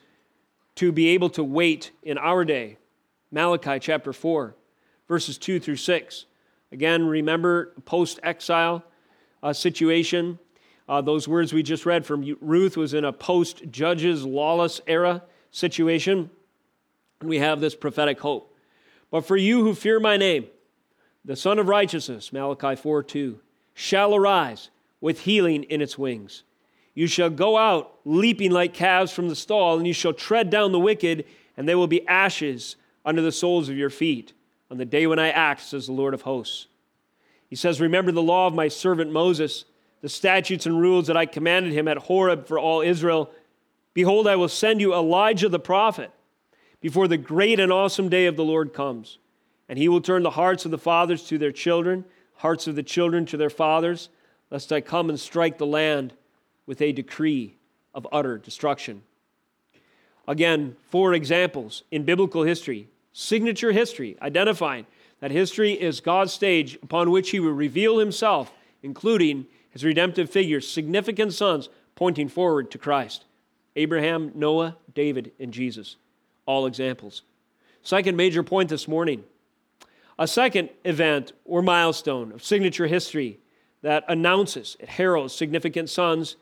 [0.77, 2.77] to be able to wait in our day.
[3.33, 4.55] Malachi chapter 4,
[5.09, 6.27] verses 2 through 6.
[6.71, 8.85] Again, remember post exile
[9.43, 10.39] uh, situation.
[10.89, 15.23] Uh, those words we just read from Ruth was in a post Judges lawless era
[15.51, 16.31] situation.
[17.21, 18.55] And we have this prophetic hope.
[19.11, 20.47] But for you who fear my name,
[21.25, 23.41] the Sun of Righteousness, Malachi 4 2,
[23.73, 24.71] shall arise
[25.01, 26.43] with healing in its wings.
[26.95, 30.73] You shall go out leaping like calves from the stall, and you shall tread down
[30.73, 31.25] the wicked,
[31.57, 34.33] and they will be ashes under the soles of your feet
[34.71, 36.67] on the day when I act, says the Lord of hosts.
[37.49, 39.65] He says, Remember the law of my servant Moses,
[40.05, 43.31] the statutes and rules that I commanded him at Horeb for all Israel.
[43.95, 46.11] Behold, I will send you Elijah the prophet
[46.83, 49.17] before the great and awesome day of the Lord comes.
[49.67, 52.83] And he will turn the hearts of the fathers to their children, hearts of the
[52.83, 54.11] children to their fathers,
[54.51, 56.13] lest I come and strike the land
[56.67, 57.57] with a decree
[57.95, 59.05] of utter destruction.
[60.29, 64.85] Again, four examples in biblical history signature history, identifying
[65.21, 70.67] that history is God's stage upon which He will reveal Himself, including His redemptive figures,
[70.67, 73.27] significant sons pointing forward to Christ
[73.77, 75.97] Abraham, Noah, David, and Jesus.
[76.47, 77.23] All examples.
[77.83, 79.25] Second major point this morning
[80.19, 83.41] a second event or milestone of signature history
[83.83, 86.37] that announces, it heralds significant sons,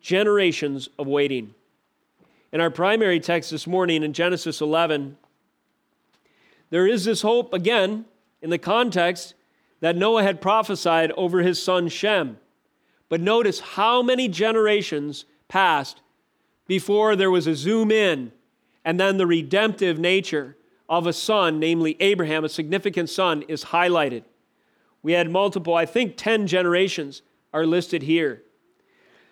[0.00, 1.54] generations of waiting.
[2.52, 5.18] In our primary text this morning in Genesis 11,
[6.70, 8.04] there is this hope, again,
[8.40, 9.34] in the context
[9.80, 12.38] that Noah had prophesied over his son Shem.
[13.08, 16.02] But notice how many generations passed
[16.66, 18.32] before there was a zoom in
[18.84, 20.56] and then the redemptive nature
[20.88, 24.24] of a son, namely Abraham, a significant son, is highlighted.
[25.02, 28.42] We had multiple, I think 10 generations are listed here.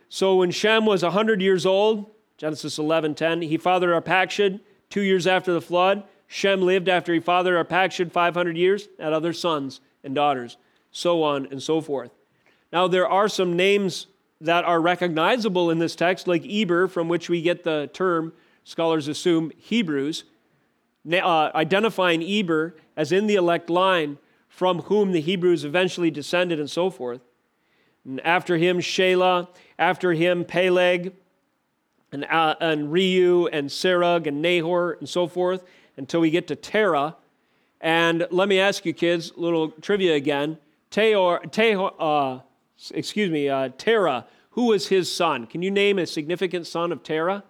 [0.08, 4.60] So when Shem was 100 years old, Genesis 11:10, he fathered Arpachshad
[4.90, 6.04] 2 years after the flood.
[6.26, 10.56] Shem lived after he fathered Arpachshad 500 years, had other sons and daughters,
[10.90, 12.10] so on and so forth.
[12.72, 14.06] Now, there are some names
[14.40, 18.32] that are recognizable in this text, like Eber, from which we get the term,
[18.64, 20.24] scholars assume, Hebrews,
[21.10, 26.70] uh, identifying Eber as in the elect line from whom the Hebrews eventually descended and
[26.70, 27.20] so forth.
[28.04, 29.48] And after him, Shelah,
[29.78, 31.12] after him, Peleg,
[32.12, 35.64] and, uh, and Reu, and Serug, and Nahor, and so forth,
[35.96, 37.16] until we get to Terah.
[37.80, 40.58] And let me ask you, kids, a little trivia again.
[40.90, 42.40] Teor, Tehor, uh,
[42.92, 45.46] excuse me, uh, Terah, who was his son?
[45.46, 47.44] Can you name a significant son of Terah?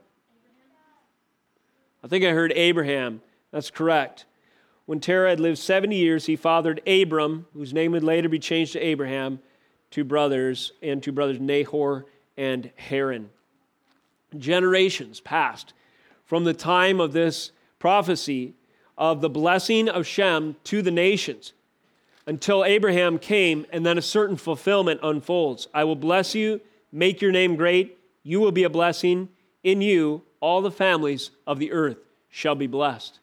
[2.02, 3.20] I think I heard Abraham.
[3.50, 4.26] That's correct.
[4.86, 8.74] When Terah had lived 70 years, he fathered Abram, whose name would later be changed
[8.74, 9.40] to Abraham,
[9.90, 13.30] two brothers, and two brothers, Nahor and Haran.
[14.36, 15.72] Generations passed
[16.24, 18.54] from the time of this prophecy
[18.98, 21.52] of the blessing of Shem to the nations
[22.26, 25.68] until Abraham came, and then a certain fulfillment unfolds.
[25.72, 26.60] I will bless you,
[26.90, 29.28] make your name great, you will be a blessing.
[29.62, 33.20] In you, all the families of the earth shall be blessed.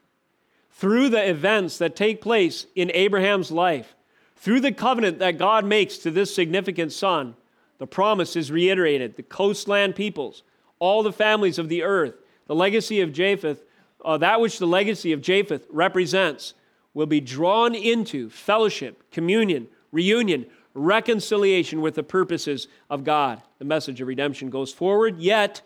[0.72, 3.96] Through the events that take place in Abraham's life,
[4.38, 7.36] through the covenant that God makes to this significant son,
[7.78, 9.16] the promise is reiterated.
[9.16, 10.44] The coastland peoples,
[10.80, 12.16] all the families of the earth,
[12.48, 13.64] the legacy of Japheth,
[14.04, 16.54] uh, that which the legacy of Japheth represents,
[16.94, 23.42] will be drawn into fellowship, communion, reunion, reconciliation with the purposes of God.
[23.60, 25.62] The message of redemption goes forward, yet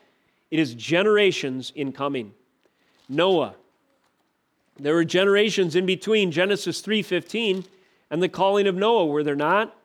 [0.51, 2.33] it is generations in coming.
[3.09, 3.55] Noah.
[4.79, 7.65] There were generations in between Genesis 3:15
[8.09, 9.75] and the calling of Noah, were there not?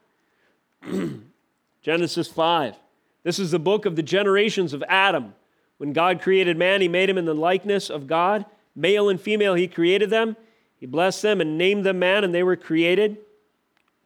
[1.83, 2.76] Genesis 5.
[3.22, 5.35] This is the book of the generations of Adam.
[5.78, 8.44] When God created man, he made him in the likeness of God.
[8.74, 10.37] Male and female, he created them.
[10.83, 13.18] He blessed them and named them man, and they were created.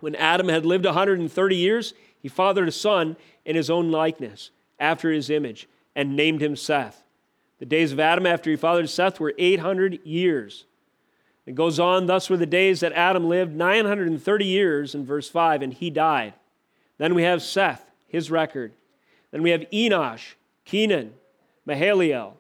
[0.01, 5.11] When Adam had lived 130 years, he fathered a son in his own likeness, after
[5.11, 7.03] his image, and named him Seth.
[7.61, 10.67] The days of Adam after he fathered Seth were 800 years.
[11.47, 15.62] It goes on, thus were the days that Adam lived 930 years in verse 5,
[15.62, 16.35] and he died.
[16.99, 18.75] Then we have Seth, his record.
[19.31, 20.35] Then we have Enosh,
[20.67, 21.15] Kenan,
[21.67, 22.35] Mahalalel.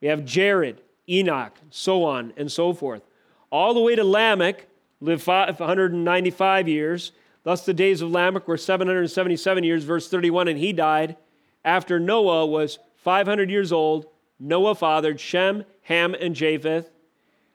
[0.00, 3.02] We have Jared, Enoch, so on and so forth
[3.50, 4.66] all the way to Lamech,
[5.00, 7.12] lived 595 years.
[7.42, 11.16] Thus the days of Lamech were 777 years, verse 31, and he died
[11.64, 14.06] after Noah was 500 years old.
[14.38, 16.90] Noah fathered Shem, Ham, and Japheth.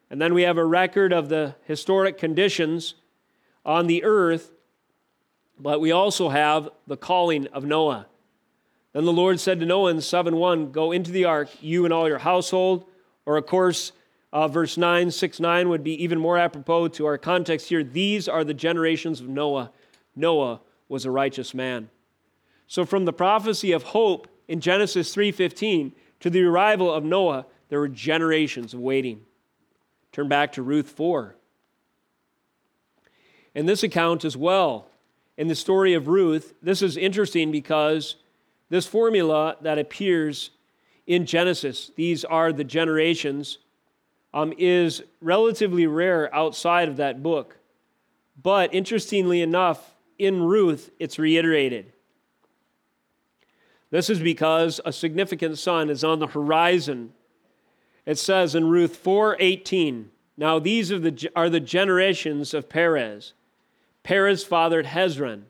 [0.10, 2.96] And then we have a record of the historic conditions
[3.66, 4.52] on the earth,
[5.60, 8.06] but we also have the calling of Noah.
[8.94, 11.94] Then the Lord said to Noah in 7 1, Go into the ark, you and
[11.94, 12.86] all your household.
[13.26, 13.92] Or, of course,
[14.36, 17.86] uh, verse 9, 6 9 would be even more apropos to our context here.
[17.86, 19.72] These are the generations of Noah.
[20.14, 21.90] Noah was a righteous man.
[22.68, 27.80] So from the prophecy of hope in Genesis 3:15 to the arrival of Noah, there
[27.80, 29.26] were generations of waiting.
[30.12, 31.38] Turn back to Ruth 4.
[33.54, 34.90] In this account as well,
[35.38, 38.18] in the story of Ruth, this is interesting because
[38.68, 40.50] this formula that appears
[41.08, 43.60] in Genesis, these are the generations
[44.36, 47.58] um, is relatively rare outside of that book.
[48.44, 51.94] But interestingly enough, in Ruth, it's reiterated.
[53.92, 57.14] This is because a significant son is on the horizon.
[58.06, 63.34] It says in Ruth 4:18, "Now these are the, are the generations of Perez.
[64.04, 65.44] Perez fathered Hezron.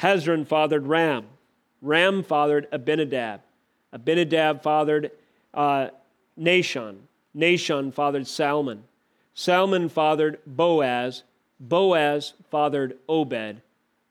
[0.00, 1.26] Hezron fathered Ram.
[1.80, 3.40] Ram fathered Abinadab.
[3.92, 5.12] Abinadab fathered
[5.54, 5.88] uh,
[6.38, 7.06] Nahshon.
[7.36, 8.84] Nahshon fathered Salmon.
[9.34, 11.22] Salmon fathered Boaz.
[11.60, 13.60] Boaz fathered Obed.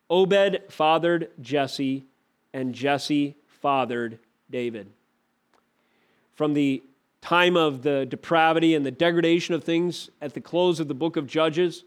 [0.09, 2.05] Obed fathered Jesse,
[2.53, 4.19] and Jesse fathered
[4.51, 4.87] David.
[6.35, 6.83] From the
[7.21, 11.17] time of the depravity and the degradation of things at the close of the book
[11.17, 11.83] of Judges,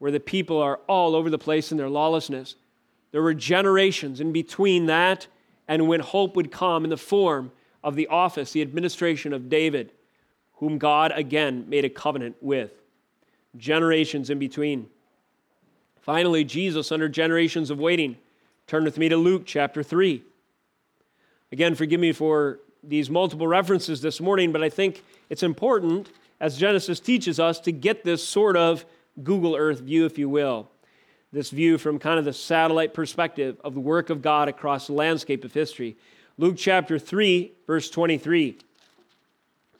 [0.00, 2.56] where the people are all over the place in their lawlessness,
[3.12, 5.28] there were generations in between that
[5.68, 7.52] and when hope would come in the form
[7.84, 9.92] of the office, the administration of David
[10.62, 12.70] whom God again made a covenant with.
[13.56, 14.86] Generations in between.
[16.00, 18.16] Finally, Jesus, under generations of waiting,
[18.68, 20.22] turn with me to Luke chapter 3.
[21.50, 26.56] Again, forgive me for these multiple references this morning, but I think it's important, as
[26.56, 28.84] Genesis teaches us, to get this sort of
[29.20, 30.70] Google Earth view, if you will.
[31.32, 34.92] This view from kind of the satellite perspective of the work of God across the
[34.92, 35.96] landscape of history.
[36.38, 38.58] Luke chapter 3, verse 23.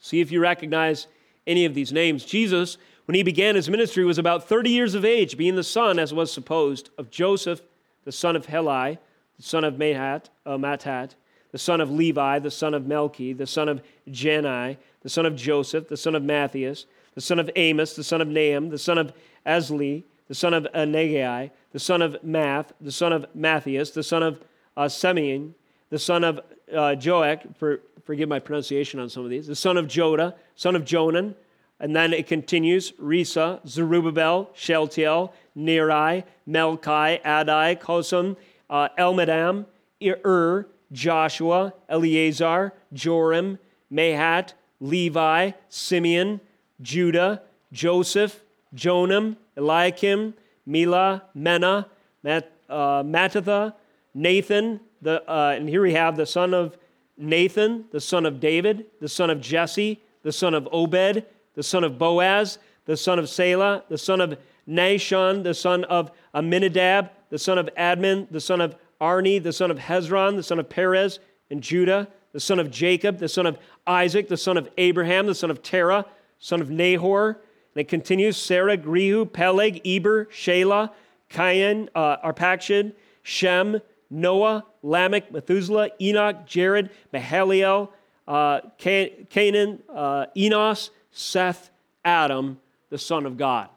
[0.03, 1.07] See if you recognize
[1.47, 2.25] any of these names.
[2.25, 5.97] Jesus, when he began his ministry, was about 30 years of age, being the son,
[5.97, 7.61] as was supposed, of Joseph,
[8.03, 8.97] the son of Heli,
[9.37, 11.11] the son of Mahat, uh, Matat,
[11.53, 15.37] the son of Levi, the son of Melchi, the son of Jannai, the son of
[15.37, 16.85] Joseph, the son of Matthias,
[17.15, 19.13] the son of Amos, the son of Nahum, the son of
[19.45, 24.21] Esli, the son of Naggai, the son of Maath, the son of Matthias, the son
[24.21, 24.43] of
[24.75, 25.55] uh, Simeon,
[25.91, 26.41] the son of
[26.75, 30.75] uh, Joach, for, forgive my pronunciation on some of these, the son of Joda, son
[30.75, 31.35] of Jonan,
[31.79, 38.37] and then it continues Rhesa, Zerubbabel, Shealtiel, Neri, Melchi, Addi, Cosam,
[38.69, 39.65] uh, Elmadam,
[40.01, 43.59] Ur, Joshua, Eleazar, Joram,
[43.91, 46.39] Mahat, Levi, Simeon,
[46.81, 47.41] Judah,
[47.71, 48.41] Joseph,
[48.75, 50.33] Jonam, Eliakim,
[50.67, 51.85] Melea, Menna,
[52.23, 53.73] Mat, uh, Mattatha,
[54.13, 56.77] Nathan, the, uh, and here we have the son of
[57.17, 61.83] Nathan, the son of David, the son of Jesse, the son of Obed, the son
[61.83, 64.37] of Boaz, the son of Salah, the son of
[64.67, 69.69] Nahshon, the son of Amminadab, the son of Admin, the son of Arni, the son
[69.69, 71.19] of Hezron, the son of Perez
[71.51, 75.35] and Judah, the son of Jacob, the son of Isaac, the son of Abraham, the
[75.35, 76.05] son of Terah,
[76.39, 77.39] son of Nahor.
[77.75, 80.91] And it continues Serug, Reu, Peleg, Eber, Shelah,
[81.29, 82.93] Cain, uh, Arpachshad,
[83.23, 83.81] Shem,
[84.13, 87.89] Noah, Lamech, Methuselah, Enoch, Jared, Mahalalel,
[88.27, 91.71] uh, Canaan, uh, Enos, Seth,
[92.05, 92.59] Adam,
[92.89, 93.69] the Son of God.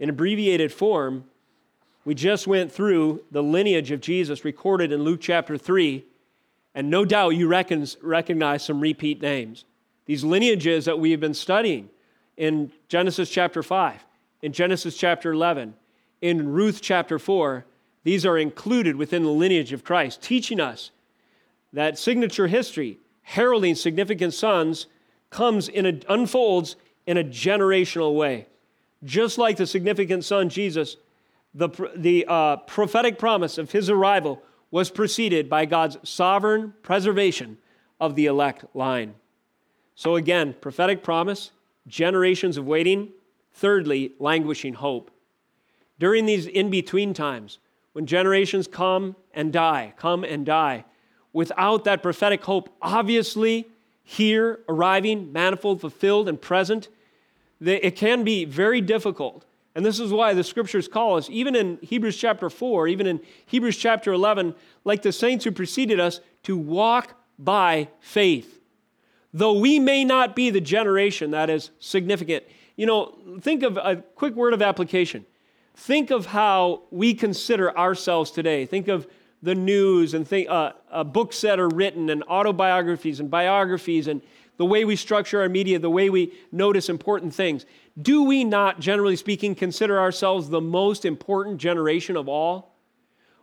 [0.00, 1.24] In abbreviated form,
[2.04, 6.04] we just went through the lineage of Jesus recorded in Luke chapter 3,
[6.74, 9.64] and no doubt you recognize some repeat names.
[10.06, 11.88] These lineages that we have been studying
[12.36, 14.04] in Genesis chapter 5,
[14.42, 15.74] in Genesis chapter 11,
[16.20, 17.64] in Ruth chapter 4,
[18.04, 20.90] these are included within the lineage of Christ, teaching us
[21.72, 24.86] that signature history, heralding significant sons,
[25.30, 26.76] comes in a, unfolds
[27.06, 28.46] in a generational way.
[29.04, 30.96] Just like the significant son Jesus,
[31.54, 37.58] the, the uh, prophetic promise of his arrival was preceded by God's sovereign preservation
[38.00, 39.14] of the elect line.
[39.94, 41.52] So, again, prophetic promise,
[41.86, 43.12] generations of waiting.
[43.54, 45.10] Thirdly, languishing hope.
[45.98, 47.58] During these in between times,
[47.92, 50.84] when generations come and die, come and die,
[51.32, 53.68] without that prophetic hope, obviously
[54.04, 56.88] here, arriving, manifold, fulfilled, and present,
[57.60, 59.44] it can be very difficult.
[59.74, 63.20] And this is why the scriptures call us, even in Hebrews chapter 4, even in
[63.46, 68.60] Hebrews chapter 11, like the saints who preceded us, to walk by faith.
[69.32, 72.44] Though we may not be the generation that is significant.
[72.76, 75.24] You know, think of a quick word of application.
[75.74, 78.66] Think of how we consider ourselves today.
[78.66, 79.06] Think of
[79.42, 84.22] the news and think, uh, uh, books that are written and autobiographies and biographies and
[84.56, 87.66] the way we structure our media, the way we notice important things.
[88.00, 92.76] Do we not, generally speaking, consider ourselves the most important generation of all?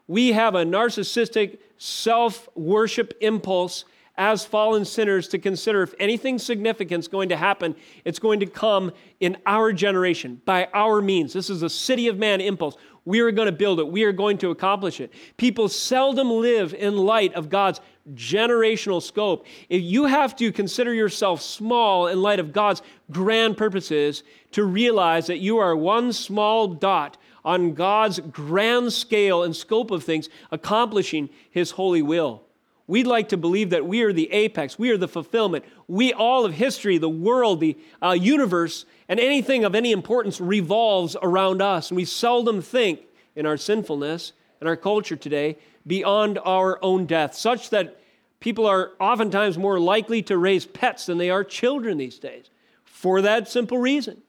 [0.08, 3.86] We have a narcissistic self worship impulse
[4.20, 8.46] as fallen sinners to consider if anything significant is going to happen, it's going to
[8.46, 8.92] come
[9.22, 11.32] in our generation, by our means.
[11.32, 12.76] This is a city of man impulse.
[13.06, 15.12] We are going to build it, we are going to accomplish it.
[15.38, 17.80] People seldom live in light of God's
[18.14, 19.46] generational scope.
[19.70, 25.28] If you have to consider yourself small in light of God's grand purposes to realize
[25.28, 31.30] that you are one small dot on God's grand scale and scope of things, accomplishing
[31.50, 32.44] His holy will.
[32.90, 35.64] We'd like to believe that we are the apex, we are the fulfillment.
[35.88, 41.16] We, all of history, the world, the uh, universe, and anything of any importance revolves
[41.22, 41.92] around us.
[41.92, 43.02] And we seldom think
[43.36, 48.02] in our sinfulness and our culture today beyond our own death, such that
[48.40, 52.50] people are oftentimes more likely to raise pets than they are children these days
[52.86, 54.20] for that simple reason.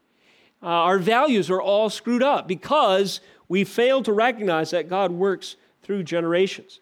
[0.62, 5.56] Uh, our values are all screwed up because we fail to recognize that God works
[5.82, 6.80] through generations.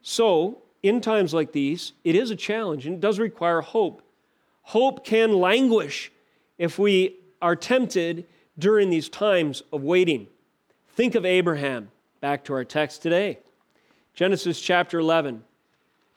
[0.00, 4.02] So, in times like these, it is a challenge and it does require hope.
[4.62, 6.10] Hope can languish
[6.58, 8.26] if we are tempted
[8.58, 10.26] during these times of waiting.
[10.90, 13.38] Think of Abraham, back to our text today.
[14.14, 15.42] Genesis chapter 11.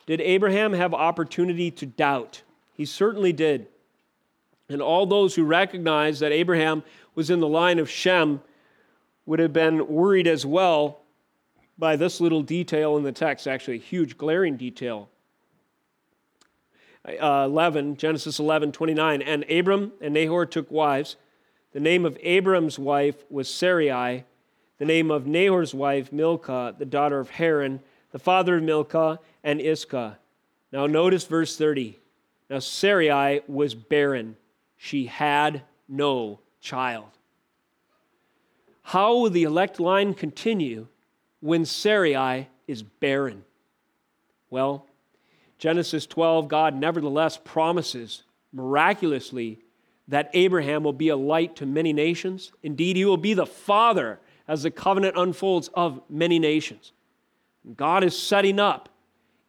[0.06, 2.44] Did Abraham have opportunity to doubt?
[2.74, 3.68] He certainly did.
[4.68, 8.42] And all those who recognized that Abraham was in the line of Shem
[9.26, 11.00] would have been worried as well
[11.78, 15.10] by this little detail in the text, actually, a huge glaring detail.
[17.06, 19.22] Uh, 11, Genesis 11, 29.
[19.22, 21.18] And Abram and Nahor took wives.
[21.74, 24.24] The name of Abram's wife was Sarai.
[24.80, 29.62] The name of Nahor's wife, Milcah, the daughter of Haran, the father of Milcah and
[29.62, 30.18] Iscah.
[30.72, 32.00] Now, notice verse 30.
[32.50, 34.36] Now, Sarai was barren,
[34.78, 37.10] she had no child.
[38.82, 40.88] How will the elect line continue
[41.46, 43.44] when Sarai is barren.
[44.50, 44.88] Well,
[45.60, 49.60] Genesis 12, God nevertheless promises miraculously
[50.08, 52.52] that Abraham will be a light to many nations.
[52.64, 56.94] Indeed, he will be the father as the covenant unfolds of many nations.
[57.78, 58.90] God is setting up,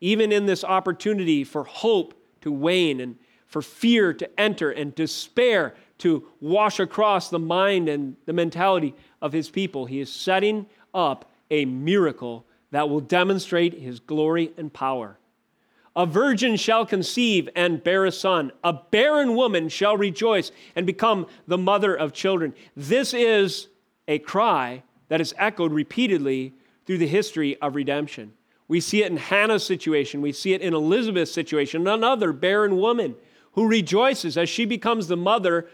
[0.03, 3.17] even in this opportunity for hope to wane and
[3.47, 9.33] for fear to enter and despair to wash across the mind and the mentality of
[9.33, 9.87] his people.
[9.87, 15.19] He is setting up a miracle that will demonstrate his glory and power.
[15.95, 18.53] A virgin shall conceive and bear a son.
[18.63, 22.55] A barren woman shall rejoice and become the mother of children.
[22.77, 23.69] This is
[24.07, 26.53] a cry that is echoed repeatedly
[26.85, 28.33] through the history of redemption.
[28.69, 33.15] We see it in Hannah's situation, we see it in Elizabeth's situation, another barren woman
[33.53, 35.69] who rejoices as she becomes the mother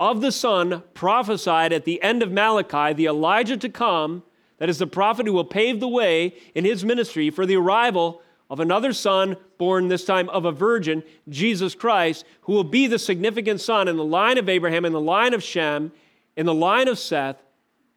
[0.00, 4.22] of the Son prophesied at the end of Malachi, the Elijah to come,
[4.60, 8.20] that is the prophet who will pave the way in his ministry for the arrival
[8.50, 12.98] of another son born this time of a virgin, Jesus Christ, who will be the
[12.98, 15.92] significant son in the line of Abraham, in the line of Shem,
[16.36, 17.42] in the line of Seth,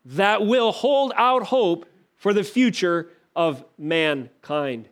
[0.06, 1.86] that will hold out hope
[2.16, 4.88] for the future of mankind.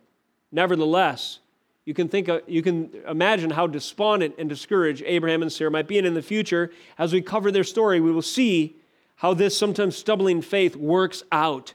[0.50, 1.38] Nevertheless,
[1.86, 5.96] you can think you can imagine how despondent and discouraged Abraham and Sarah might be.
[5.96, 8.76] And in the future, as we cover their story, we will see
[9.22, 11.74] how this sometimes stumbling faith works out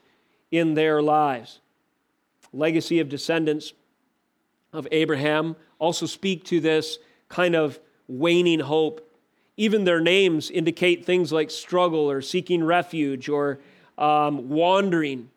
[0.52, 1.62] in their lives.
[2.52, 3.72] Legacy of descendants
[4.74, 7.80] of Abraham also speak to this kind of
[8.10, 9.10] waning hope.
[9.56, 13.60] Even their names indicate things like struggle or seeking refuge or
[13.98, 15.30] um, wandering.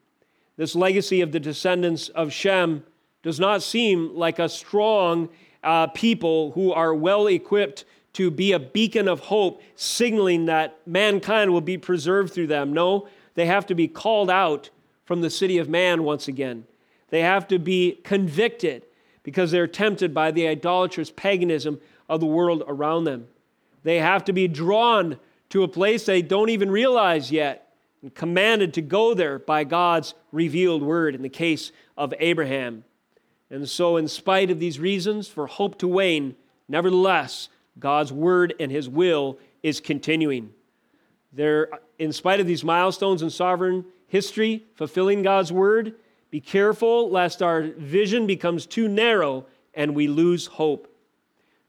[0.57, 2.83] This legacy of the descendants of Shem
[3.23, 5.29] does not seem like a strong
[5.63, 7.85] uh, people who are well equipped
[8.15, 12.73] to be a beacon of hope, signaling that mankind will be preserved through them.
[12.73, 14.71] No, they have to be called out
[15.05, 16.65] from the city of man once again.
[17.11, 18.85] They have to be convicted
[19.23, 23.29] because they're tempted by the idolatrous paganism of the world around them.
[23.83, 25.19] They have to be drawn
[25.51, 30.15] to a place they don't even realize yet and commanded to go there by God's
[30.33, 32.85] revealed word in the case of Abraham.
[33.51, 36.37] And so, in spite of these reasons for hope to wane,
[36.69, 37.49] nevertheless,
[37.79, 40.51] God's word and his will is continuing.
[41.33, 45.95] There, in spite of these milestones in sovereign history, fulfilling God's word,
[46.31, 50.93] be careful lest our vision becomes too narrow and we lose hope.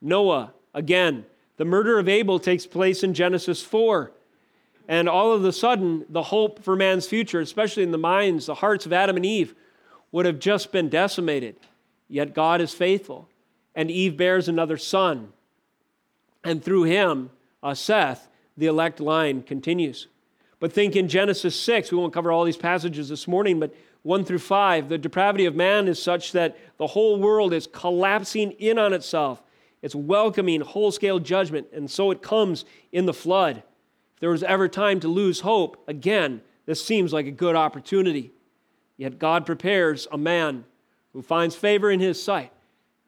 [0.01, 1.25] Noah, again,
[1.57, 4.11] the murder of Abel takes place in Genesis 4.
[4.87, 8.55] And all of a sudden, the hope for man's future, especially in the minds, the
[8.55, 9.55] hearts of Adam and Eve,
[10.11, 11.55] would have just been decimated.
[12.07, 13.29] Yet God is faithful.
[13.75, 15.31] And Eve bears another son.
[16.43, 17.29] And through him,
[17.61, 18.27] uh, Seth,
[18.57, 20.07] the elect line continues.
[20.59, 24.25] But think in Genesis 6, we won't cover all these passages this morning, but 1
[24.25, 28.79] through 5, the depravity of man is such that the whole world is collapsing in
[28.79, 29.41] on itself.
[29.81, 33.57] It's welcoming whole scale judgment, and so it comes in the flood.
[33.57, 38.31] If there was ever time to lose hope, again, this seems like a good opportunity.
[38.97, 40.65] Yet God prepares a man
[41.13, 42.51] who finds favor in his sight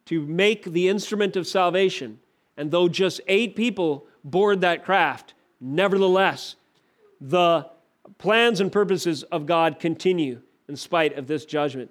[0.05, 2.19] to make the instrument of salvation.
[2.58, 6.56] And though just eight people board that craft, nevertheless,
[7.20, 7.68] the
[8.18, 11.89] plans and purposes of God continue in spite of this judgment.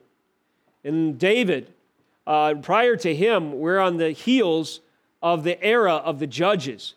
[0.85, 1.73] And David,
[2.27, 4.81] uh, prior to him, we're on the heels
[5.23, 6.95] of the era of the judges.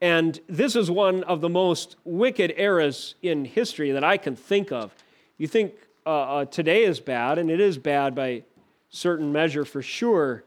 [0.00, 4.70] And this is one of the most wicked eras in history that I can think
[4.70, 4.94] of.
[5.38, 5.74] You think
[6.06, 8.44] uh, uh, today is bad, and it is bad by
[8.90, 10.44] certain measure for sure.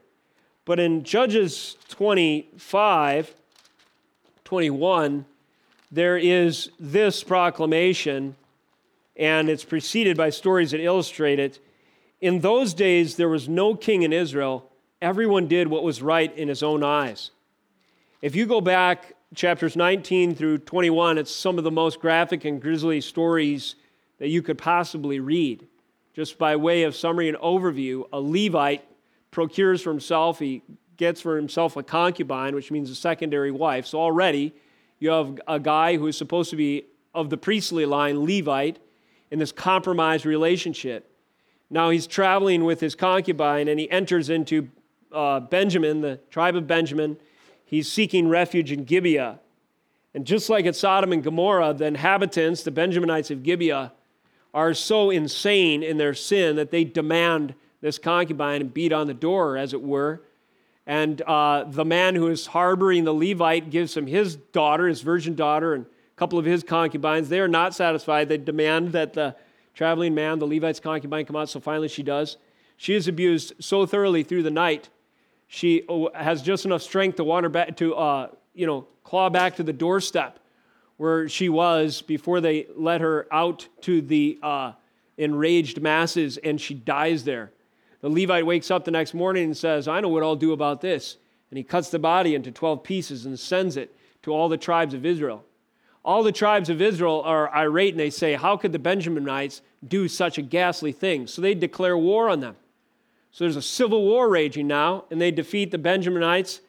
[0.66, 3.34] But in Judges 25,
[4.44, 5.26] 21,
[5.92, 8.36] there is this proclamation,
[9.16, 11.60] and it's preceded by stories that illustrate it.
[12.22, 14.70] In those days, there was no king in Israel.
[15.02, 17.32] Everyone did what was right in his own eyes.
[18.22, 22.62] If you go back chapters 19 through 21, it's some of the most graphic and
[22.62, 23.76] grisly stories
[24.20, 25.68] that you could possibly read.
[26.14, 28.84] Just by way of summary and overview, a Levite
[29.32, 30.62] procures for himself, he
[30.98, 33.88] gets for himself a concubine, which means a secondary wife.
[33.88, 34.54] So already
[35.00, 38.80] you have a guy who is supposed to be of the priestly line, Levite,
[39.32, 41.10] in this compromised relationship.
[41.70, 44.70] Now he's traveling with his concubine and he enters into
[45.12, 47.18] uh, Benjamin, the tribe of Benjamin.
[47.66, 49.40] He's seeking refuge in Gibeah.
[50.14, 53.94] And just like at Sodom and Gomorrah, the inhabitants, the Benjaminites of Gibeah,
[54.54, 59.14] are so insane in their sin that they demand this concubine and beat on the
[59.14, 60.22] door, as it were.
[60.88, 65.36] And uh, the man who is harboring the Levite gives him his daughter, his virgin
[65.36, 67.30] daughter, and a couple of his concubines.
[67.30, 68.30] They are not satisfied.
[68.30, 69.36] They demand that the
[69.74, 71.50] traveling man, the Levite's concubine, come out.
[71.50, 72.38] So finally she does.
[72.78, 74.90] She is abused so thoroughly through the night,
[75.48, 79.58] she uh, has just enough strength to wander back to, uh, you know, claw back
[79.58, 80.40] to the doorstep
[80.96, 84.72] where she was before they let her out to the uh,
[85.18, 87.52] enraged masses, and she dies there.
[88.02, 90.82] The Levite wakes up the next morning and says, I know what I'll do about
[90.82, 91.18] this.
[91.50, 94.94] And he cuts the body into 12 pieces and sends it to all the tribes
[94.94, 95.44] of Israel.
[96.04, 100.08] All the tribes of Israel are irate and they say, How could the Benjaminites do
[100.08, 101.28] such a ghastly thing?
[101.28, 102.56] So they declare war on them.
[103.32, 106.60] So there's a civil war raging now, and they defeat the Benjaminites.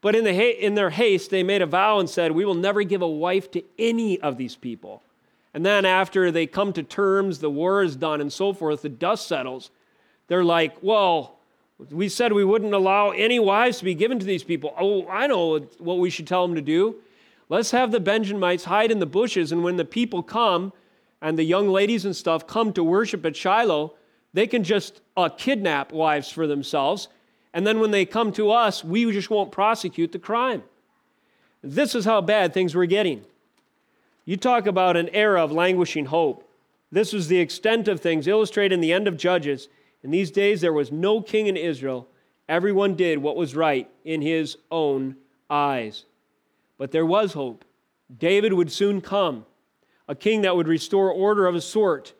[0.00, 2.82] But in, the, in their haste, they made a vow and said, We will never
[2.82, 5.02] give a wife to any of these people.
[5.54, 8.88] And then after they come to terms, the war is done and so forth, the
[8.88, 9.70] dust settles.
[10.28, 11.38] They're like, Well,
[11.90, 14.74] we said we wouldn't allow any wives to be given to these people.
[14.78, 16.96] Oh, I know what we should tell them to do.
[17.48, 20.72] Let's have the Benjamites hide in the bushes, and when the people come
[21.20, 23.94] and the young ladies and stuff come to worship at Shiloh,
[24.32, 27.08] they can just uh, kidnap wives for themselves.
[27.52, 30.62] And then when they come to us, we just won't prosecute the crime.
[31.62, 33.24] This is how bad things were getting.
[34.24, 36.48] You talk about an era of languishing hope.
[36.90, 39.68] This was the extent of things illustrated in the end of Judges.
[40.04, 42.06] In these days, there was no king in Israel.
[42.46, 45.16] Everyone did what was right in his own
[45.48, 46.04] eyes.
[46.76, 47.64] But there was hope.
[48.16, 49.46] David would soon come,
[50.06, 52.12] a king that would restore order of a sort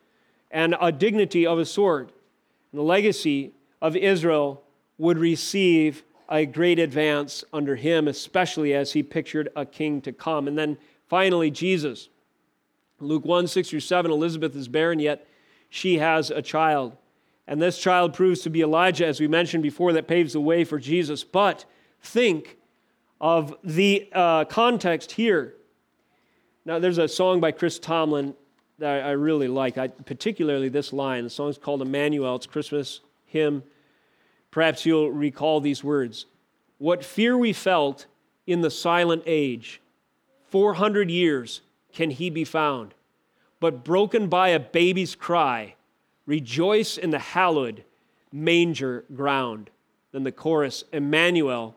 [0.50, 2.10] and a dignity of a sort.
[2.72, 4.62] And the legacy of Israel
[4.96, 10.48] would receive a great advance under him, especially as he pictured a king to come.
[10.48, 12.08] And then finally, Jesus.
[12.98, 15.26] Luke 1 6 through 7, Elizabeth is barren, yet
[15.68, 16.96] she has a child.
[17.46, 20.64] And this child proves to be Elijah, as we mentioned before, that paves the way
[20.64, 21.24] for Jesus.
[21.24, 21.64] But
[22.00, 22.56] think
[23.20, 25.54] of the uh, context here.
[26.64, 28.34] Now, there's a song by Chris Tomlin
[28.78, 31.24] that I really like, I, particularly this line.
[31.24, 32.36] The song's called Emmanuel.
[32.36, 33.62] It's Christmas hymn.
[34.50, 36.26] Perhaps you'll recall these words.
[36.78, 38.06] What fear we felt
[38.46, 39.80] in the silent age,
[40.48, 41.60] 400 years
[41.92, 42.94] can he be found,
[43.60, 45.74] but broken by a baby's cry,
[46.26, 47.84] rejoice in the hallowed
[48.32, 49.70] manger ground.
[50.12, 51.76] Then the chorus, Emmanuel,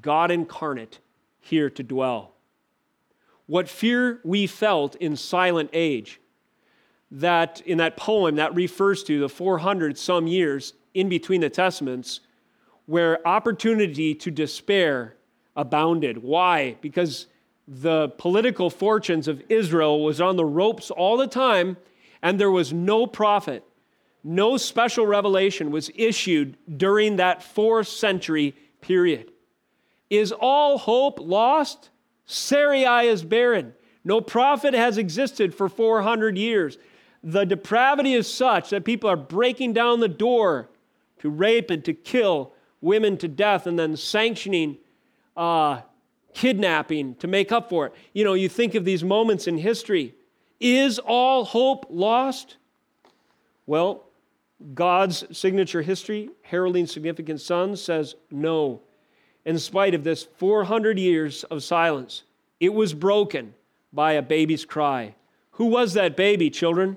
[0.00, 0.98] God incarnate,
[1.40, 2.32] here to dwell.
[3.46, 6.20] What fear we felt in silent age,
[7.10, 12.20] that in that poem that refers to the 400 some years in between the testaments
[12.86, 15.16] where opportunity to despair
[15.56, 17.26] abounded why because
[17.68, 21.76] the political fortunes of Israel was on the ropes all the time
[22.22, 23.64] and there was no prophet
[24.24, 29.30] no special revelation was issued during that 4th century period
[30.10, 31.90] is all hope lost
[32.26, 33.72] sarai is barren
[34.04, 36.78] no prophet has existed for 400 years
[37.22, 40.68] the depravity is such that people are breaking down the door
[41.20, 42.52] to rape and to kill
[42.82, 44.76] women to death and then sanctioning
[45.36, 45.80] uh,
[46.34, 47.94] kidnapping to make up for it.
[48.12, 50.14] You know, you think of these moments in history.
[50.60, 52.58] Is all hope lost?
[53.66, 54.03] Well,
[54.72, 58.80] God's signature history, heralding significant sons, says no.
[59.44, 62.22] In spite of this 400 years of silence,
[62.60, 63.54] it was broken
[63.92, 65.14] by a baby's cry.
[65.52, 66.96] Who was that baby, children?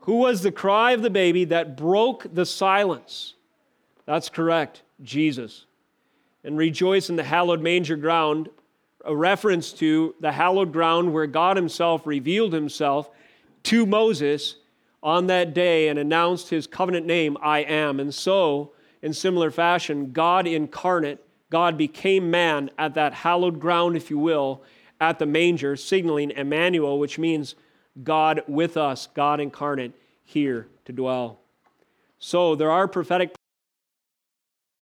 [0.00, 3.34] Who was the cry of the baby that broke the silence?
[4.06, 5.66] That's correct, Jesus.
[6.44, 8.48] And rejoice in the hallowed manger ground,
[9.04, 13.10] a reference to the hallowed ground where God Himself revealed Himself
[13.64, 14.56] to Moses
[15.02, 18.00] on that day and announced His covenant name, I am.
[18.00, 18.72] And so,
[19.02, 24.62] in similar fashion, God incarnate, God became man at that hallowed ground, if you will,
[25.00, 27.54] at the manger, signaling Emmanuel, which means
[28.02, 29.92] God with us, God incarnate,
[30.24, 31.40] here to dwell.
[32.18, 33.37] So there are prophetic